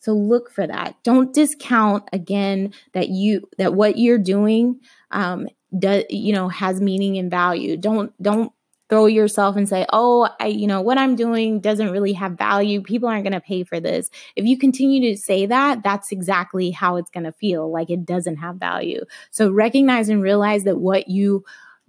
So 0.04 0.12
look 0.12 0.50
for 0.50 0.66
that. 0.66 0.96
Don't 1.02 1.32
discount 1.32 2.06
again 2.12 2.74
that 2.92 3.08
you 3.08 3.48
that 3.56 3.72
what 3.74 3.96
you're 3.96 4.18
doing 4.18 4.80
um 5.12 5.48
does 5.78 6.04
you 6.10 6.32
know 6.34 6.48
has 6.50 6.80
meaning 6.80 7.16
and 7.16 7.30
value. 7.30 7.78
Don't 7.78 8.12
don't 8.22 8.52
throw 8.90 9.06
yourself 9.06 9.56
and 9.56 9.66
say, 9.66 9.86
"Oh, 9.94 10.28
I 10.38 10.48
you 10.48 10.66
know 10.66 10.82
what 10.82 10.98
I'm 10.98 11.16
doing 11.16 11.58
doesn't 11.60 11.90
really 11.90 12.12
have 12.12 12.32
value. 12.36 12.82
People 12.82 13.08
aren't 13.08 13.24
going 13.24 13.32
to 13.32 13.40
pay 13.40 13.64
for 13.64 13.80
this." 13.80 14.10
If 14.36 14.44
you 14.44 14.58
continue 14.58 15.10
to 15.10 15.18
say 15.18 15.46
that, 15.46 15.82
that's 15.82 16.12
exactly 16.12 16.70
how 16.70 16.96
it's 16.96 17.10
going 17.10 17.24
to 17.24 17.32
feel, 17.32 17.72
like 17.72 17.88
it 17.88 18.04
doesn't 18.04 18.36
have 18.36 18.56
value. 18.56 19.00
So 19.30 19.50
recognize 19.50 20.10
and 20.10 20.22
realize 20.22 20.64
that 20.64 20.80
what 20.80 21.08
you 21.08 21.44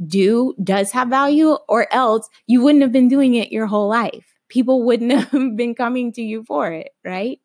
do 0.07 0.53
does 0.63 0.91
have 0.91 1.09
value 1.09 1.57
or 1.69 1.91
else 1.93 2.29
you 2.47 2.61
wouldn't 2.61 2.81
have 2.81 2.91
been 2.93 3.07
doing 3.09 3.35
it 3.35 3.51
your 3.51 3.65
whole 3.67 3.89
life. 3.89 4.25
People 4.49 4.83
wouldn't 4.83 5.11
have 5.31 5.55
been 5.57 5.75
coming 5.75 6.13
to 6.13 6.21
you 6.21 6.43
for 6.45 6.71
it, 6.71 6.91
right? 7.03 7.39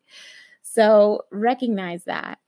So 0.73 1.23
recognize 1.31 2.05
that. 2.05 2.39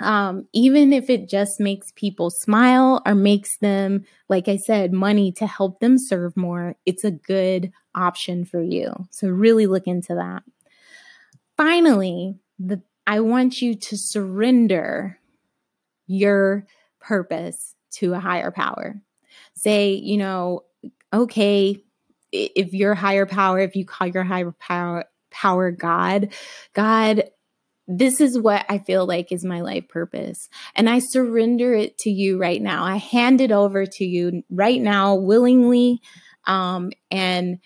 Um, 0.00 0.46
even 0.52 0.92
if 0.92 1.10
it 1.10 1.28
just 1.28 1.60
makes 1.60 1.92
people 1.94 2.30
smile 2.30 3.02
or 3.04 3.14
makes 3.14 3.58
them, 3.58 4.04
like 4.28 4.48
I 4.48 4.56
said, 4.56 4.92
money 4.92 5.32
to 5.32 5.46
help 5.46 5.80
them 5.80 5.98
serve 5.98 6.36
more, 6.36 6.74
it's 6.86 7.04
a 7.04 7.10
good 7.10 7.72
option 7.94 8.44
for 8.44 8.62
you. 8.62 8.92
So 9.10 9.28
really 9.28 9.66
look 9.66 9.86
into 9.86 10.14
that. 10.14 10.42
Finally, 11.56 12.36
the 12.58 12.82
I 13.06 13.20
want 13.20 13.62
you 13.62 13.74
to 13.74 13.96
surrender 13.96 15.18
your 16.06 16.66
purpose 17.00 17.74
to 17.92 18.14
a 18.14 18.20
higher 18.20 18.50
power. 18.50 19.00
Say, 19.54 19.92
you 19.92 20.18
know, 20.18 20.64
okay, 21.12 21.82
if 22.32 22.74
your 22.74 22.94
higher 22.94 23.26
power, 23.26 23.60
if 23.60 23.74
you 23.74 23.86
call 23.86 24.08
your 24.08 24.24
higher 24.24 24.52
power 24.52 25.04
power 25.30 25.70
God. 25.70 26.32
God, 26.74 27.24
this 27.86 28.20
is 28.20 28.38
what 28.38 28.66
I 28.68 28.78
feel 28.78 29.06
like 29.06 29.32
is 29.32 29.44
my 29.44 29.62
life 29.62 29.88
purpose. 29.88 30.48
And 30.74 30.90
I 30.90 30.98
surrender 30.98 31.72
it 31.72 31.96
to 31.98 32.10
you 32.10 32.38
right 32.38 32.60
now. 32.60 32.84
I 32.84 32.96
hand 32.96 33.40
it 33.40 33.50
over 33.50 33.86
to 33.86 34.04
you 34.04 34.42
right 34.50 34.80
now, 34.80 35.14
willingly. 35.14 36.02
Um, 36.46 36.92
and 37.10 37.60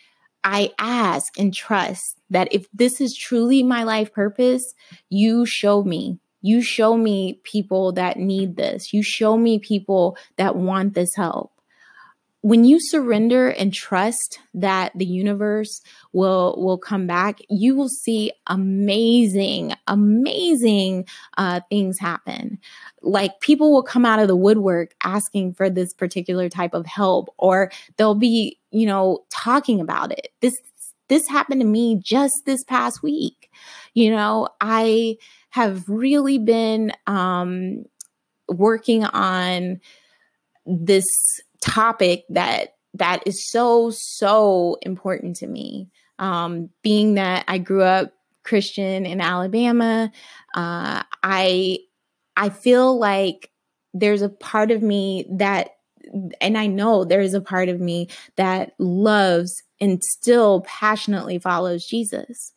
I 0.45 0.73
ask 0.79 1.39
and 1.39 1.53
trust 1.53 2.21
that 2.31 2.49
if 2.53 2.67
this 2.73 3.01
is 3.01 3.17
truly 3.17 3.63
my 3.63 3.83
life 3.83 4.13
purpose, 4.13 4.75
you 5.09 5.45
show 5.47 5.83
me 5.83 6.21
You 6.45 6.61
show 6.61 6.97
me 6.97 7.41
people 7.45 7.93
that 7.93 8.17
need 8.17 8.57
this. 8.57 8.93
You 8.93 9.03
show 9.03 9.37
me 9.37 9.61
people 9.61 10.17
that 10.37 10.57
want 10.57 10.95
this 10.95 11.15
help 11.15 11.52
when 12.43 12.65
you 12.65 12.79
surrender 12.81 13.49
and 13.49 13.73
trust 13.73 14.41
that 14.53 14.93
the 14.97 15.07
universe 15.07 15.81
will 16.13 16.55
will 16.59 16.79
come 16.79 17.07
back 17.07 17.39
you 17.49 17.75
will 17.75 17.89
see 17.89 18.33
amazing 18.49 19.73
amazing 19.87 21.07
uh, 21.39 21.61
things 21.71 21.99
happen. 21.99 22.59
Like 23.01 23.41
people 23.41 23.73
will 23.73 23.83
come 23.83 24.05
out 24.05 24.19
of 24.19 24.29
the 24.29 24.37
woodwork 24.37 24.95
asking 25.03 25.55
for 25.55 25.71
this 25.71 25.93
particular 25.95 26.49
type 26.49 26.75
of 26.75 26.87
help 26.87 27.33
or 27.39 27.71
they'll 27.97 28.15
be 28.15 28.59
you 28.71 28.87
know 28.87 29.25
talking 29.31 29.81
about 29.81 30.13
it. 30.13 30.29
This 30.41 30.55
this 31.09 31.27
happened 31.29 31.61
to 31.61 31.67
me 31.67 32.01
just 32.03 32.43
this 32.45 32.65
past 32.65 33.03
week. 33.03 33.51
You 33.95 34.11
know 34.11 34.49
i 34.61 35.17
have 35.51 35.87
really 35.87 36.39
been 36.39 36.93
um 37.07 37.85
working 38.49 39.05
on 39.05 39.81
this 40.65 41.05
topic 41.63 42.25
that 42.29 42.75
that 42.95 43.23
is 43.27 43.49
so 43.49 43.91
so 43.91 44.77
important 44.83 45.37
to 45.37 45.47
me. 45.47 45.89
Um, 46.19 46.69
being 46.83 47.15
that 47.15 47.45
i 47.49 47.59
grew 47.59 47.83
up 47.83 48.13
christian 48.45 49.07
in 49.07 49.21
alabama 49.21 50.13
uh, 50.55 51.03
i 51.23 51.79
i 52.37 52.49
feel 52.49 52.97
like 52.97 53.51
there's 53.93 54.23
a 54.23 54.29
part 54.29 54.71
of 54.71 54.83
me 54.83 55.27
that 55.31 55.71
and 56.41 56.57
i 56.57 56.67
know 56.67 57.05
there 57.05 57.23
is 57.23 57.35
a 57.35 57.41
part 57.41 57.69
of 57.69 57.81
me 57.81 58.09
that 58.37 58.75
loves 58.79 59.65
and 59.81 60.05
still 60.05 60.61
passionately 60.61 61.39
follows 61.39 61.87
jesus 61.87 62.53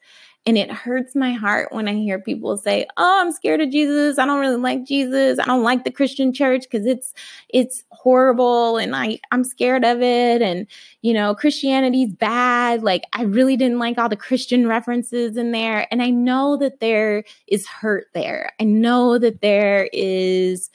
and 0.47 0.57
it 0.57 0.71
hurts 0.71 1.15
my 1.15 1.33
heart 1.33 1.71
when 1.71 1.87
I 1.87 1.93
hear 1.93 2.19
people 2.19 2.55
say, 2.57 2.85
"Oh, 2.97 3.21
I'm 3.21 3.31
scared 3.31 3.61
of 3.61 3.71
Jesus. 3.71 4.19
I 4.19 4.25
don't 4.25 4.39
really 4.39 4.57
like 4.57 4.83
Jesus. 4.85 5.39
I 5.39 5.45
don't 5.45 5.63
like 5.63 5.83
the 5.83 5.91
Christian 5.91 6.33
church 6.33 6.63
because 6.69 6.85
it's 6.85 7.13
it's 7.49 7.83
horrible 7.91 8.77
and 8.77 8.95
I 8.95 9.19
I'm 9.31 9.43
scared 9.43 9.83
of 9.83 10.01
it 10.01 10.41
and 10.41 10.67
you 11.01 11.13
know, 11.13 11.33
Christianity's 11.33 12.13
bad. 12.13 12.83
Like 12.83 13.03
I 13.13 13.23
really 13.23 13.57
didn't 13.57 13.79
like 13.79 13.97
all 13.97 14.09
the 14.09 14.15
Christian 14.15 14.67
references 14.67 15.37
in 15.37 15.51
there." 15.51 15.87
And 15.91 16.01
I 16.03 16.09
know 16.11 16.57
that 16.57 16.79
there 16.79 17.23
is 17.47 17.67
hurt 17.67 18.07
there. 18.13 18.51
I 18.59 18.65
know 18.65 19.17
that 19.17 19.41
there 19.41 19.89
is 19.91 20.69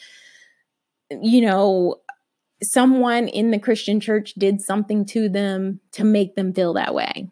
you 1.22 1.40
know, 1.40 1.96
someone 2.62 3.28
in 3.28 3.50
the 3.50 3.58
Christian 3.58 4.00
church 4.00 4.34
did 4.34 4.60
something 4.60 5.04
to 5.06 5.28
them 5.28 5.80
to 5.92 6.04
make 6.04 6.34
them 6.34 6.52
feel 6.52 6.74
that 6.74 6.94
way. 6.94 7.28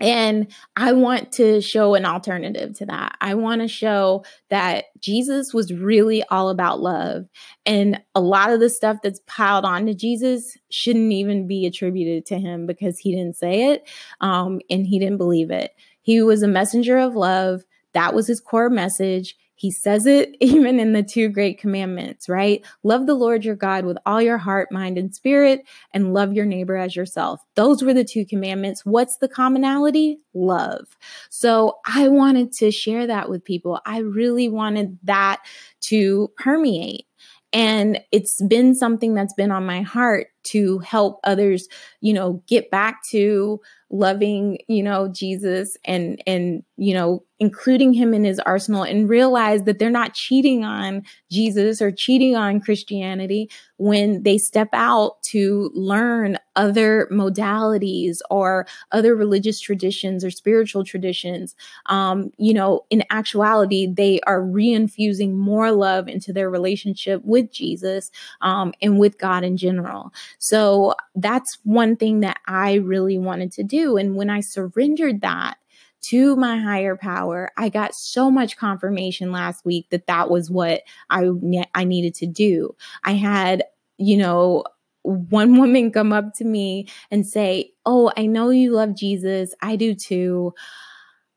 And 0.00 0.48
I 0.76 0.92
want 0.92 1.32
to 1.32 1.60
show 1.60 1.94
an 1.94 2.04
alternative 2.04 2.74
to 2.78 2.86
that. 2.86 3.16
I 3.20 3.34
want 3.34 3.62
to 3.62 3.68
show 3.68 4.24
that 4.50 4.86
Jesus 5.00 5.54
was 5.54 5.72
really 5.72 6.22
all 6.24 6.50
about 6.50 6.80
love. 6.80 7.26
And 7.64 8.00
a 8.14 8.20
lot 8.20 8.50
of 8.50 8.60
the 8.60 8.68
stuff 8.68 8.98
that's 9.02 9.20
piled 9.26 9.64
onto 9.64 9.94
Jesus 9.94 10.56
shouldn't 10.70 11.12
even 11.12 11.46
be 11.46 11.66
attributed 11.66 12.26
to 12.26 12.38
him 12.38 12.66
because 12.66 12.98
he 12.98 13.14
didn't 13.14 13.36
say 13.36 13.72
it 13.72 13.88
um, 14.20 14.60
and 14.68 14.86
he 14.86 14.98
didn't 14.98 15.18
believe 15.18 15.50
it. 15.50 15.74
He 16.02 16.22
was 16.22 16.42
a 16.42 16.48
messenger 16.48 16.98
of 16.98 17.16
love. 17.16 17.64
That 17.92 18.14
was 18.14 18.26
his 18.26 18.40
core 18.40 18.70
message. 18.70 19.36
He 19.56 19.70
says 19.70 20.06
it 20.06 20.36
even 20.40 20.78
in 20.78 20.92
the 20.92 21.02
two 21.02 21.28
great 21.28 21.58
commandments, 21.58 22.28
right? 22.28 22.64
Love 22.84 23.06
the 23.06 23.14
Lord 23.14 23.44
your 23.44 23.56
God 23.56 23.84
with 23.84 23.98
all 24.06 24.22
your 24.22 24.38
heart, 24.38 24.70
mind, 24.70 24.98
and 24.98 25.14
spirit, 25.14 25.62
and 25.92 26.14
love 26.14 26.32
your 26.32 26.46
neighbor 26.46 26.76
as 26.76 26.94
yourself. 26.94 27.40
Those 27.56 27.82
were 27.82 27.94
the 27.94 28.04
two 28.04 28.24
commandments. 28.24 28.84
What's 28.84 29.16
the 29.16 29.28
commonality? 29.28 30.20
Love. 30.34 30.96
So 31.30 31.78
I 31.86 32.08
wanted 32.08 32.52
to 32.54 32.70
share 32.70 33.06
that 33.06 33.28
with 33.28 33.44
people. 33.44 33.80
I 33.84 33.98
really 33.98 34.48
wanted 34.48 34.98
that 35.04 35.42
to 35.82 36.30
permeate. 36.36 37.06
And 37.52 38.00
it's 38.12 38.42
been 38.42 38.74
something 38.74 39.14
that's 39.14 39.32
been 39.32 39.50
on 39.50 39.64
my 39.64 39.80
heart 39.80 40.26
to 40.46 40.78
help 40.80 41.20
others, 41.24 41.68
you 42.00 42.12
know, 42.12 42.42
get 42.46 42.70
back 42.70 43.02
to 43.10 43.60
loving, 43.90 44.58
you 44.66 44.82
know, 44.82 45.08
Jesus 45.08 45.76
and 45.84 46.20
and 46.26 46.62
you 46.76 46.92
know, 46.92 47.22
including 47.38 47.92
him 47.92 48.12
in 48.14 48.24
his 48.24 48.38
arsenal 48.40 48.82
and 48.82 49.08
realize 49.08 49.62
that 49.62 49.78
they're 49.78 49.90
not 49.90 50.14
cheating 50.14 50.64
on 50.64 51.02
Jesus 51.30 51.80
or 51.80 51.90
cheating 51.90 52.34
on 52.34 52.60
Christianity 52.60 53.50
when 53.76 54.22
they 54.22 54.38
step 54.38 54.68
out 54.72 55.22
to 55.22 55.70
learn 55.74 56.38
other 56.56 57.08
modalities 57.12 58.18
or 58.30 58.66
other 58.92 59.14
religious 59.14 59.60
traditions 59.60 60.24
or 60.24 60.30
spiritual 60.30 60.82
traditions. 60.82 61.54
Um, 61.86 62.30
you 62.38 62.54
know, 62.54 62.86
in 62.88 63.04
actuality, 63.10 63.86
they 63.86 64.20
are 64.26 64.40
reinfusing 64.40 65.34
more 65.34 65.70
love 65.72 66.08
into 66.08 66.32
their 66.32 66.48
relationship 66.48 67.22
with 67.24 67.52
Jesus 67.52 68.10
um, 68.40 68.72
and 68.80 68.98
with 68.98 69.18
God 69.18 69.44
in 69.44 69.56
general. 69.56 70.12
So 70.38 70.94
that's 71.14 71.58
one 71.64 71.96
thing 71.96 72.20
that 72.20 72.38
I 72.46 72.74
really 72.74 73.18
wanted 73.18 73.52
to 73.52 73.62
do. 73.62 73.96
And 73.96 74.16
when 74.16 74.30
I 74.30 74.40
surrendered 74.40 75.20
that, 75.22 75.56
to 76.02 76.36
my 76.36 76.56
higher 76.58 76.96
power. 76.96 77.50
I 77.56 77.68
got 77.68 77.94
so 77.94 78.30
much 78.30 78.56
confirmation 78.56 79.32
last 79.32 79.64
week 79.64 79.88
that 79.90 80.06
that 80.06 80.30
was 80.30 80.50
what 80.50 80.82
I 81.10 81.28
I 81.74 81.84
needed 81.84 82.14
to 82.16 82.26
do. 82.26 82.76
I 83.02 83.12
had, 83.12 83.64
you 83.98 84.16
know, 84.16 84.64
one 85.02 85.56
woman 85.58 85.90
come 85.90 86.12
up 86.12 86.34
to 86.34 86.44
me 86.44 86.86
and 87.10 87.26
say, 87.26 87.72
"Oh, 87.84 88.12
I 88.16 88.26
know 88.26 88.50
you 88.50 88.72
love 88.72 88.94
Jesus. 88.94 89.52
I 89.62 89.74
do 89.76 89.94
too. 89.94 90.54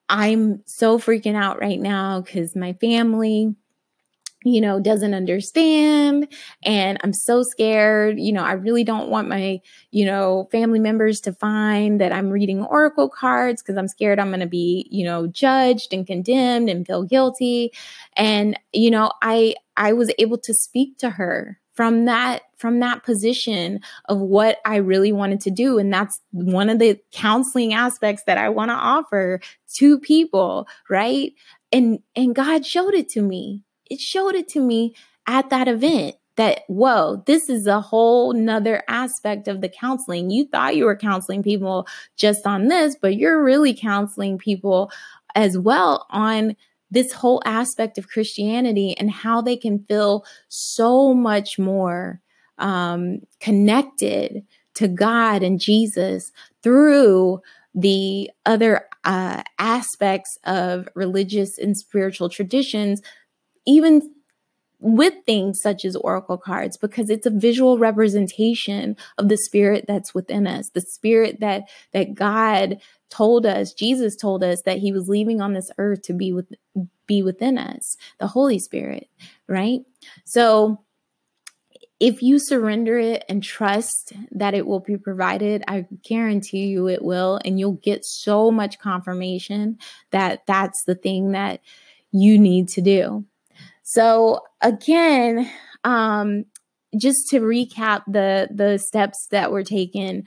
I'm 0.10 0.62
so 0.66 1.00
freaking 1.00 1.36
out 1.36 1.60
right 1.60 1.80
now 1.80 2.22
cuz 2.22 2.56
my 2.56 2.74
family 2.74 3.56
you 4.44 4.62
know, 4.62 4.80
doesn't 4.80 5.14
understand. 5.14 6.28
And 6.64 6.98
I'm 7.04 7.12
so 7.14 7.44
scared. 7.44 8.20
You 8.20 8.32
know, 8.32 8.44
I 8.44 8.54
really 8.54 8.84
don't 8.84 9.10
want 9.10 9.28
my, 9.28 9.60
you 9.92 10.06
know, 10.06 10.48
family 10.52 10.80
members 10.80 11.20
to 11.22 11.34
find 11.34 12.00
that 12.00 12.14
I'm 12.14 12.30
reading 12.30 12.64
oracle 12.64 13.10
cards 13.10 13.62
because 13.62 13.78
I'm 13.78 13.90
scared 13.90 14.20
I'm 14.20 14.30
going 14.30 14.40
to 14.40 14.48
be, 14.48 14.88
you 14.90 15.04
know, 15.04 15.28
judged 15.28 15.94
and 15.94 16.08
condemned 16.08 16.70
and 16.70 16.88
feel 16.88 17.04
guilty. 17.04 17.72
And, 18.16 18.58
you 18.72 18.92
know, 18.92 19.12
I, 19.22 19.56
I 19.76 19.94
was 19.94 20.12
able 20.18 20.38
to 20.40 20.54
speak 20.54 20.98
to 21.00 21.10
her 21.12 21.60
from 21.74 22.06
that 22.06 22.42
from 22.58 22.82
that 22.82 23.04
position 23.04 23.80
of 24.10 24.20
what 24.20 24.58
I 24.66 24.78
really 24.78 25.14
wanted 25.14 25.40
to 25.42 25.50
do 25.50 25.78
and 25.78 25.94
that's 25.94 26.20
one 26.32 26.68
of 26.68 26.78
the 26.78 27.00
counseling 27.14 27.74
aspects 27.74 28.24
that 28.28 28.38
I 28.38 28.50
want 28.50 28.68
to 28.68 28.76
offer 28.76 29.40
to 29.76 29.98
people 29.98 30.68
right 30.90 31.32
and 31.72 32.00
and 32.18 32.36
God 32.36 32.66
showed 32.66 32.96
it 32.96 33.08
to 33.12 33.22
me 33.22 33.64
it 33.90 34.00
showed 34.00 34.36
it 34.36 34.48
to 34.50 34.62
me 34.62 34.96
at 35.28 35.50
that 35.50 35.68
event 35.68 36.16
that 36.36 36.62
whoa 36.68 37.22
this 37.26 37.50
is 37.50 37.68
a 37.68 37.82
whole 37.82 38.34
nother 38.34 38.82
aspect 38.88 39.48
of 39.48 39.62
the 39.62 39.70
counseling. 39.70 40.30
You 40.30 40.48
thought 40.48 40.76
you 40.76 40.86
were 40.86 40.96
counseling 40.96 41.44
people 41.44 41.88
just 42.16 42.46
on 42.46 42.68
this 42.68 42.96
but 43.00 43.16
you're 43.16 43.44
really 43.44 43.74
counseling 43.74 44.38
people 44.38 44.92
as 45.36 45.58
well 45.58 46.08
on 46.10 46.56
this 46.92 47.14
whole 47.14 47.42
aspect 47.46 47.98
of 47.98 48.10
christianity 48.10 48.96
and 48.98 49.12
how 49.12 49.42
they 49.42 49.56
can 49.56 49.80
feel 49.88 50.26
so 50.48 51.14
much 51.14 51.60
more 51.60 52.22
um, 52.58 53.20
connected 53.40 54.44
to 54.74 54.88
god 54.88 55.44
and 55.44 55.60
jesus 55.60 56.32
through 56.64 57.40
the 57.76 58.30
other 58.46 58.86
uh, 59.04 59.44
aspects 59.60 60.38
of 60.44 60.88
religious 60.96 61.58
and 61.58 61.78
spiritual 61.78 62.30
traditions 62.30 63.02
even 63.66 64.14
with 64.82 65.14
things 65.26 65.60
such 65.62 65.84
as 65.84 65.96
oracle 65.98 66.38
cards 66.38 66.78
because 66.78 67.10
it's 67.10 67.26
a 67.26 67.32
visual 67.32 67.78
representation 67.78 68.96
of 69.18 69.28
the 69.28 69.38
spirit 69.38 69.84
that's 69.88 70.16
within 70.16 70.48
us 70.48 70.70
the 70.70 70.82
spirit 70.82 71.42
that 71.42 71.64
that 71.92 72.16
god 72.16 72.80
told 73.10 73.46
us 73.46 73.74
jesus 73.74 74.16
told 74.16 74.42
us 74.42 74.62
that 74.62 74.78
he 74.78 74.94
was 74.94 75.10
leaving 75.10 75.42
on 75.42 75.54
this 75.54 75.70
earth 75.78 76.02
to 76.02 76.14
be 76.14 76.32
with 76.32 76.48
be 77.06 77.22
within 77.22 77.58
us 77.58 77.98
the 78.20 78.28
holy 78.28 78.60
spirit 78.60 79.10
right? 79.50 79.82
So 80.24 80.80
if 82.00 82.22
you 82.22 82.40
surrender 82.40 82.98
it 82.98 83.26
and 83.28 83.44
trust 83.44 84.14
that 84.32 84.54
it 84.54 84.66
will 84.66 84.80
be 84.80 84.96
provided 84.96 85.64
i 85.68 85.86
guarantee 86.04 86.68
you 86.68 86.88
it 86.88 87.04
will 87.04 87.40
and 87.44 87.60
you'll 87.60 87.74
get 87.74 88.06
so 88.06 88.50
much 88.50 88.80
confirmation 88.80 89.78
that 90.12 90.46
that's 90.46 90.84
the 90.86 90.96
thing 90.96 91.32
that 91.34 91.60
you 92.12 92.40
need 92.40 92.70
to 92.70 92.82
do 92.82 93.26
so 93.92 94.42
again, 94.62 95.50
um, 95.84 96.46
just 96.96 97.28
to 97.30 97.40
recap 97.40 98.04
the 98.06 98.48
the 98.54 98.78
steps 98.78 99.26
that 99.32 99.52
were 99.52 99.64
taken, 99.64 100.26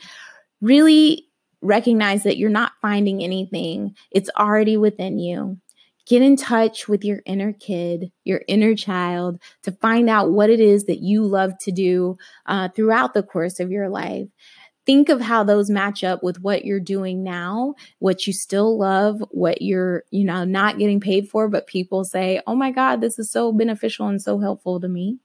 really 0.60 1.28
recognize 1.60 2.24
that 2.24 2.38
you're 2.38 2.50
not 2.50 2.72
finding 2.82 3.22
anything. 3.22 3.94
It's 4.10 4.30
already 4.36 4.76
within 4.76 5.20
you. 5.20 5.58
Get 6.08 6.22
in 6.22 6.34
touch 6.34 6.88
with 6.88 7.04
your 7.04 7.20
inner 7.24 7.52
kid, 7.52 8.10
your 8.24 8.42
inner 8.48 8.74
child, 8.74 9.40
to 9.62 9.70
find 9.70 10.10
out 10.10 10.32
what 10.32 10.50
it 10.50 10.58
is 10.58 10.86
that 10.86 10.98
you 10.98 11.24
love 11.24 11.52
to 11.60 11.70
do 11.70 12.18
uh, 12.46 12.68
throughout 12.74 13.14
the 13.14 13.22
course 13.22 13.60
of 13.60 13.70
your 13.70 13.88
life. 13.88 14.26
Think 14.86 15.08
of 15.08 15.20
how 15.20 15.44
those 15.44 15.70
match 15.70 16.02
up 16.04 16.22
with 16.22 16.40
what 16.40 16.64
you're 16.64 16.80
doing 16.80 17.22
now, 17.22 17.74
what 17.98 18.26
you 18.26 18.32
still 18.32 18.78
love, 18.78 19.22
what 19.30 19.62
you're, 19.62 20.04
you 20.10 20.24
know, 20.24 20.44
not 20.44 20.78
getting 20.78 21.00
paid 21.00 21.28
for, 21.28 21.48
but 21.48 21.66
people 21.66 22.04
say, 22.04 22.40
oh 22.46 22.54
my 22.54 22.70
God, 22.70 23.00
this 23.00 23.18
is 23.18 23.30
so 23.30 23.52
beneficial 23.52 24.08
and 24.08 24.20
so 24.20 24.38
helpful 24.38 24.80
to 24.80 24.88
me. 24.88 25.18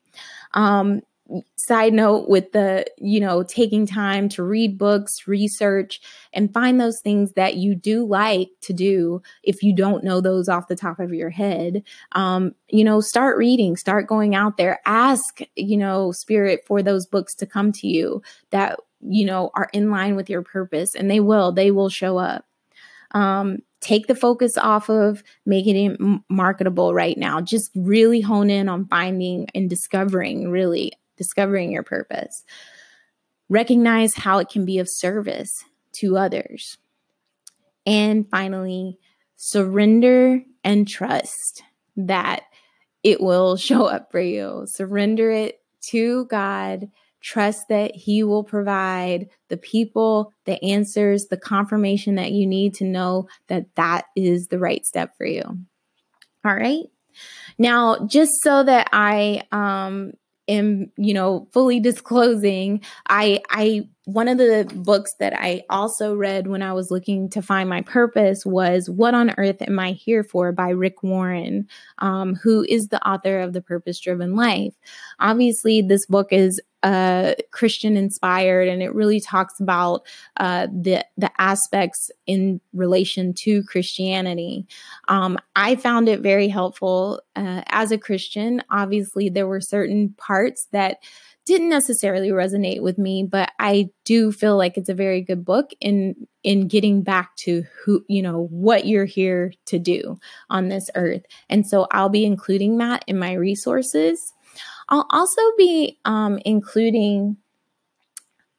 Um, 0.54 1.02
side 1.58 1.94
note 1.94 2.30
with 2.30 2.52
the 2.54 2.86
you 2.98 3.20
know 3.20 3.44
taking 3.44 3.86
time 3.86 4.30
to 4.30 4.44
read 4.44 4.78
books 4.78 5.28
research 5.28 6.00
and 6.34 6.54
find 6.54 6.80
those 6.80 7.02
things 7.02 7.34
that 7.34 7.56
you 7.56 7.76
do 7.76 8.06
like 8.06 8.50
to 8.62 8.74
do 8.74 9.22
if 9.44 9.62
you 9.62 9.76
don't 9.76 10.04
know 10.04 10.22
those 10.22 10.48
off 10.48 10.68
the 10.68 10.76
top 10.76 11.00
of 11.00 11.14
your 11.14 11.30
head 11.30 11.84
um, 12.14 12.54
you 12.70 12.84
know 12.84 13.02
start 13.02 13.38
reading 13.38 13.76
start 13.76 14.08
going 14.08 14.36
out 14.36 14.58
there 14.58 14.80
ask 14.86 15.42
you 15.56 15.78
know 15.78 16.12
spirit 16.12 16.62
for 16.66 16.82
those 16.82 17.06
books 17.06 17.36
to 17.36 17.46
come 17.46 17.72
to 17.72 17.88
you 17.88 18.22
that 18.52 18.80
you 19.02 19.26
know 19.26 19.52
are 19.54 19.70
in 19.74 19.90
line 19.92 20.16
with 20.16 20.30
your 20.30 20.42
purpose 20.42 20.96
and 20.96 21.10
they 21.10 21.20
will 21.20 21.52
they 21.52 21.72
will 21.72 21.90
show 21.90 22.18
up 22.18 22.46
um, 23.12 23.60
take 23.80 24.08
the 24.08 24.16
focus 24.16 24.58
off 24.58 24.90
of 24.90 25.24
making 25.46 25.76
it 25.76 26.22
marketable 26.30 26.94
right 26.94 27.18
now 27.18 27.40
just 27.40 27.72
really 27.76 28.22
hone 28.22 28.50
in 28.50 28.68
on 28.68 28.86
finding 28.86 29.48
and 29.56 29.70
discovering 29.70 30.50
really 30.50 30.92
discovering 31.18 31.72
your 31.72 31.84
purpose. 31.84 32.44
Recognize 33.50 34.14
how 34.14 34.38
it 34.38 34.50
can 34.50 34.64
be 34.64 34.80
of 34.80 34.88
service 34.90 35.66
to 35.94 36.16
others. 36.16 36.78
And 37.86 38.30
finally, 38.30 39.00
surrender 39.36 40.44
and 40.64 40.88
trust 40.88 41.64
that 41.98 42.44
it 43.04 43.20
will 43.20 43.58
show 43.58 43.86
up 43.86 44.12
for 44.12 44.22
you. 44.22 44.64
Surrender 44.68 45.32
it 45.32 45.62
to 45.90 46.26
God. 46.26 46.90
Trust 47.28 47.68
that 47.68 47.94
He 47.94 48.24
will 48.24 48.46
provide 48.46 49.28
the 49.50 49.58
people, 49.58 50.32
the 50.46 50.64
answers, 50.64 51.26
the 51.26 51.36
confirmation 51.36 52.16
that 52.16 52.32
you 52.32 52.48
need 52.48 52.74
to 52.76 52.86
know 52.86 53.28
that 53.48 53.66
that 53.76 54.06
is 54.16 54.48
the 54.48 54.60
right 54.60 54.86
step 54.86 55.18
for 55.18 55.26
you. 55.26 55.42
All 56.46 56.56
right. 56.56 56.86
Now, 57.58 58.06
just 58.06 58.32
so 58.42 58.64
that 58.64 58.88
I 58.94 59.44
um, 59.52 60.14
am, 60.48 60.90
you 60.96 61.14
know, 61.14 61.50
fully 61.52 61.82
disclosing, 61.82 62.82
I 63.10 63.42
I 63.50 63.90
one 64.06 64.30
of 64.30 64.38
the 64.38 64.72
books 64.74 65.12
that 65.20 65.34
I 65.38 65.64
also 65.70 66.16
read 66.16 66.48
when 66.48 66.62
I 66.62 66.72
was 66.72 66.90
looking 66.90 67.30
to 67.32 67.42
find 67.42 67.68
my 67.68 67.82
purpose 67.82 68.46
was 68.46 68.90
What 68.90 69.14
on 69.14 69.34
Earth 69.38 69.62
Am 69.62 69.78
I 69.80 69.92
Here 69.92 70.24
For 70.24 70.54
by 70.54 70.70
Rick 70.70 71.04
Warren, 71.04 71.68
um, 71.98 72.36
who 72.36 72.66
is 72.70 72.88
the 72.88 73.06
author 73.06 73.42
of 73.42 73.52
The 73.52 73.62
Purpose 73.62 74.00
Driven 74.00 74.38
Life. 74.38 74.74
Obviously, 75.20 75.82
this 75.82 76.06
book 76.06 76.28
is 76.32 76.62
uh, 76.88 77.34
Christian 77.52 77.98
inspired, 77.98 78.70
and 78.70 78.82
it 78.82 78.96
really 78.96 79.20
talks 79.20 79.60
about 79.60 80.08
uh, 80.38 80.68
the 80.68 81.04
the 81.18 81.30
aspects 81.38 82.10
in 82.26 82.62
relation 82.72 83.34
to 83.34 83.62
Christianity. 83.64 84.66
Um, 85.10 85.38
I 85.54 85.76
found 85.76 86.08
it 86.08 86.22
very 86.22 86.48
helpful 86.48 87.22
uh, 87.36 87.64
as 87.68 87.92
a 87.92 87.98
Christian. 87.98 88.64
Obviously, 88.72 89.28
there 89.28 89.48
were 89.48 89.60
certain 89.60 90.16
parts 90.18 90.70
that 90.72 91.00
didn't 91.44 91.68
necessarily 91.68 92.30
resonate 92.30 92.82
with 92.82 92.98
me, 92.98 93.24
but 93.24 93.52
I 93.60 93.90
do 94.06 94.32
feel 94.32 94.56
like 94.56 94.78
it's 94.78 94.90
a 94.90 94.94
very 94.94 95.20
good 95.22 95.44
book 95.44 95.72
in 95.82 96.16
in 96.42 96.70
getting 96.70 97.02
back 97.02 97.36
to 97.38 97.66
who, 97.84 98.06
you 98.08 98.22
know, 98.22 98.48
what 98.50 98.86
you're 98.86 99.04
here 99.04 99.52
to 99.66 99.78
do 99.78 100.22
on 100.50 100.70
this 100.70 100.90
earth. 100.96 101.26
And 101.50 101.68
so 101.68 101.88
I'll 101.92 102.08
be 102.08 102.24
including 102.24 102.78
that 102.78 103.04
in 103.08 103.20
my 103.20 103.34
resources. 103.34 104.34
I'll 104.90 105.08
also 105.10 105.42
be 105.58 106.00
um, 106.06 106.40
including 106.46 107.38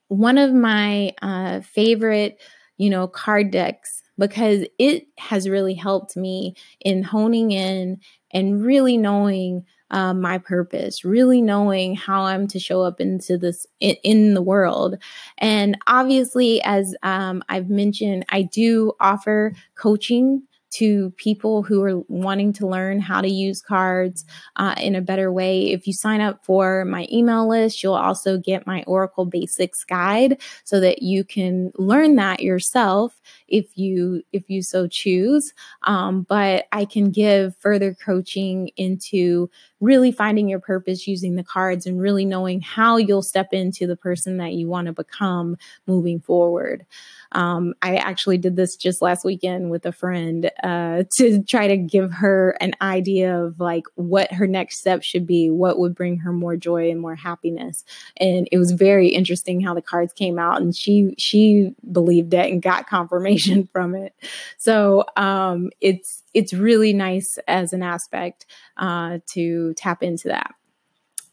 one 0.09 0.39
of 0.39 0.53
my 0.53 1.13
uh, 1.23 1.61
favorite, 1.61 2.41
you 2.77 2.91
know, 2.91 3.07
card 3.07 3.51
decks 3.51 4.03
because 4.19 4.67
it 4.79 5.07
has 5.19 5.49
really 5.49 5.75
helped 5.75 6.17
me 6.17 6.55
in 6.81 7.03
honing 7.03 7.53
in 7.53 8.01
and 8.33 8.65
really 8.65 8.97
knowing 8.97 9.65
uh, 9.91 10.13
my 10.13 10.39
purpose, 10.39 11.05
really 11.05 11.41
knowing 11.41 11.95
how 11.95 12.23
I'm 12.23 12.47
to 12.49 12.59
show 12.59 12.83
up 12.83 13.01
into 13.01 13.39
this 13.39 13.67
in, 13.81 13.97
in 14.03 14.35
the 14.35 14.43
world. 14.43 14.97
And 15.39 15.79
obviously, 15.87 16.61
as 16.63 16.95
um, 17.03 17.43
I've 17.49 17.71
mentioned, 17.71 18.27
I 18.29 18.43
do 18.43 18.93
offer 19.01 19.55
coaching 19.77 20.43
to 20.71 21.11
people 21.17 21.63
who 21.63 21.83
are 21.83 22.01
wanting 22.09 22.53
to 22.55 22.67
learn 22.67 23.01
how 23.01 23.21
to 23.21 23.29
use 23.29 23.61
cards 23.61 24.25
uh, 24.57 24.75
in 24.79 24.95
a 24.95 25.01
better 25.01 25.33
way. 25.33 25.73
If 25.73 25.87
you 25.87 25.93
sign 25.93 26.21
up 26.21 26.45
for 26.45 26.85
my 26.85 27.07
email 27.13 27.49
list, 27.49 27.83
you'll 27.83 27.95
also 27.95 28.39
get 28.39 28.67
my 28.67 28.83
Oracle 28.87 29.25
Basics 29.25 29.85
guide 29.85 30.41
so 30.65 30.81
that 30.81 31.03
you 31.03 31.25
can 31.25 31.73
learn 31.77 32.17
that 32.17 32.41
yourself 32.41 33.21
if 33.49 33.77
you 33.77 34.23
if 34.33 34.49
you 34.49 34.63
so 34.63 34.87
choose. 34.87 35.53
Um, 35.83 36.23
but 36.23 36.67
I 36.73 36.85
can 36.85 37.11
give 37.11 37.57
further 37.57 37.95
coaching 37.95 38.71
into 38.77 39.51
really 39.81 40.13
finding 40.13 40.49
your 40.49 40.61
purpose 40.61 41.07
using 41.07 41.37
the 41.37 41.45
cards 41.45 41.87
and 41.87 42.01
really 42.01 42.25
knowing 42.25 42.61
how 42.61 42.97
you'll 42.97 43.23
step 43.23 43.53
into 43.53 43.87
the 43.87 43.97
person 43.97 44.39
that 44.39 44.53
you 44.53 44.69
want 44.69 44.87
to 44.87 44.93
become 44.93 45.57
moving 45.87 46.21
forward. 46.21 46.85
Um, 47.33 47.75
I 47.83 47.97
actually 47.97 48.39
did 48.39 48.57
this 48.57 48.75
just 48.75 49.03
last 49.03 49.25
weekend 49.25 49.71
with 49.71 49.85
a 49.85 49.93
friend 49.93 50.51
uh, 50.63 51.05
to 51.19 51.43
try 51.43 51.69
to 51.69 51.77
give 51.77 52.11
her 52.13 52.57
an 52.61 52.73
idea 52.81 53.39
of 53.39 53.61
like 53.61 53.85
what 53.95 54.33
her 54.33 54.47
next 54.47 54.79
step 54.79 55.03
should 55.03 55.27
be, 55.27 55.51
what 55.51 55.79
would 55.79 55.95
bring 55.95 56.19
her 56.19 56.33
more 56.33 56.57
joy 56.57 56.91
and 56.91 57.01
more 57.01 57.15
happiness. 57.15 57.85
And 58.17 58.49
it 58.51 58.59
was 58.59 58.73
very 58.73 59.09
interesting 59.09 59.61
how 59.61 59.75
the 59.75 59.83
cards 59.83 60.13
came 60.13 60.39
out, 60.39 60.61
and 60.61 60.75
she 60.75 61.15
she 61.19 61.75
believed 61.93 62.35
it 62.35 62.51
and 62.51 62.63
got 62.63 62.89
confirmation 62.89 63.38
from 63.73 63.95
it. 63.95 64.15
So 64.57 65.05
um, 65.17 65.71
it's 65.81 66.23
it's 66.35 66.53
really 66.53 66.93
nice 66.93 67.39
as 67.49 67.73
an 67.73 67.83
aspect 67.83 68.47
uh, 68.77 69.19
to 69.33 69.75
tap 69.75 70.03
into 70.03 70.29
that. 70.29 70.55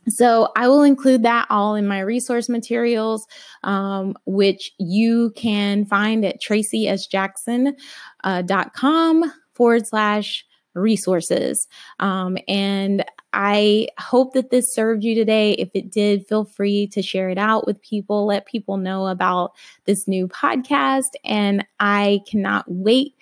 So 0.07 0.51
I 0.55 0.67
will 0.67 0.83
include 0.83 1.23
that 1.23 1.47
all 1.49 1.73
in 1.75 1.87
my 1.87 1.99
resource 1.99 2.47
materials, 2.47 3.25
um, 3.63 4.15
which 4.25 4.71
you 4.77 5.31
can 5.35 5.85
find 5.85 6.23
at 6.23 6.39
tracysjackson.com 6.41 9.23
uh, 9.23 9.29
forward 9.53 9.87
slash 9.87 10.45
resources. 10.75 11.67
Um, 11.99 12.37
and 12.47 13.03
I 13.33 13.87
hope 13.99 14.33
that 14.33 14.49
this 14.49 14.73
served 14.73 15.03
you 15.03 15.15
today. 15.15 15.53
If 15.53 15.69
it 15.73 15.91
did, 15.91 16.27
feel 16.27 16.45
free 16.45 16.87
to 16.87 17.01
share 17.01 17.29
it 17.29 17.37
out 17.37 17.65
with 17.65 17.81
people, 17.81 18.25
let 18.25 18.45
people 18.45 18.77
know 18.77 19.07
about 19.07 19.51
this 19.85 20.07
new 20.07 20.27
podcast. 20.27 21.11
And 21.23 21.65
I 21.79 22.21
cannot 22.27 22.65
wait 22.67 23.15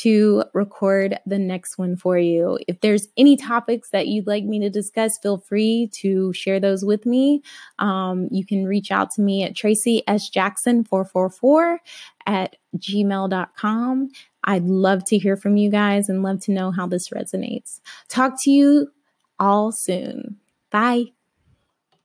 to 0.00 0.44
record 0.54 1.18
the 1.26 1.38
next 1.38 1.76
one 1.76 1.94
for 1.94 2.16
you. 2.16 2.58
If 2.66 2.80
there's 2.80 3.08
any 3.18 3.36
topics 3.36 3.90
that 3.90 4.06
you'd 4.06 4.26
like 4.26 4.44
me 4.44 4.58
to 4.60 4.70
discuss, 4.70 5.18
feel 5.18 5.38
free 5.38 5.90
to 5.94 6.32
share 6.32 6.58
those 6.58 6.84
with 6.84 7.04
me. 7.04 7.42
Um, 7.78 8.28
you 8.30 8.46
can 8.46 8.64
reach 8.64 8.90
out 8.90 9.10
to 9.12 9.20
me 9.20 9.42
at 9.44 9.54
Tracy 9.54 10.02
S. 10.06 10.30
Jackson 10.30 10.84
444 10.84 11.80
at 12.26 12.56
gmail.com. 12.78 14.10
I'd 14.44 14.64
love 14.64 15.04
to 15.06 15.18
hear 15.18 15.36
from 15.36 15.56
you 15.56 15.70
guys 15.70 16.08
and 16.08 16.22
love 16.22 16.40
to 16.42 16.52
know 16.52 16.70
how 16.70 16.86
this 16.86 17.10
resonates. 17.10 17.80
Talk 18.08 18.34
to 18.42 18.50
you 18.50 18.90
all 19.38 19.72
soon. 19.72 20.38
Bye. 20.70 21.12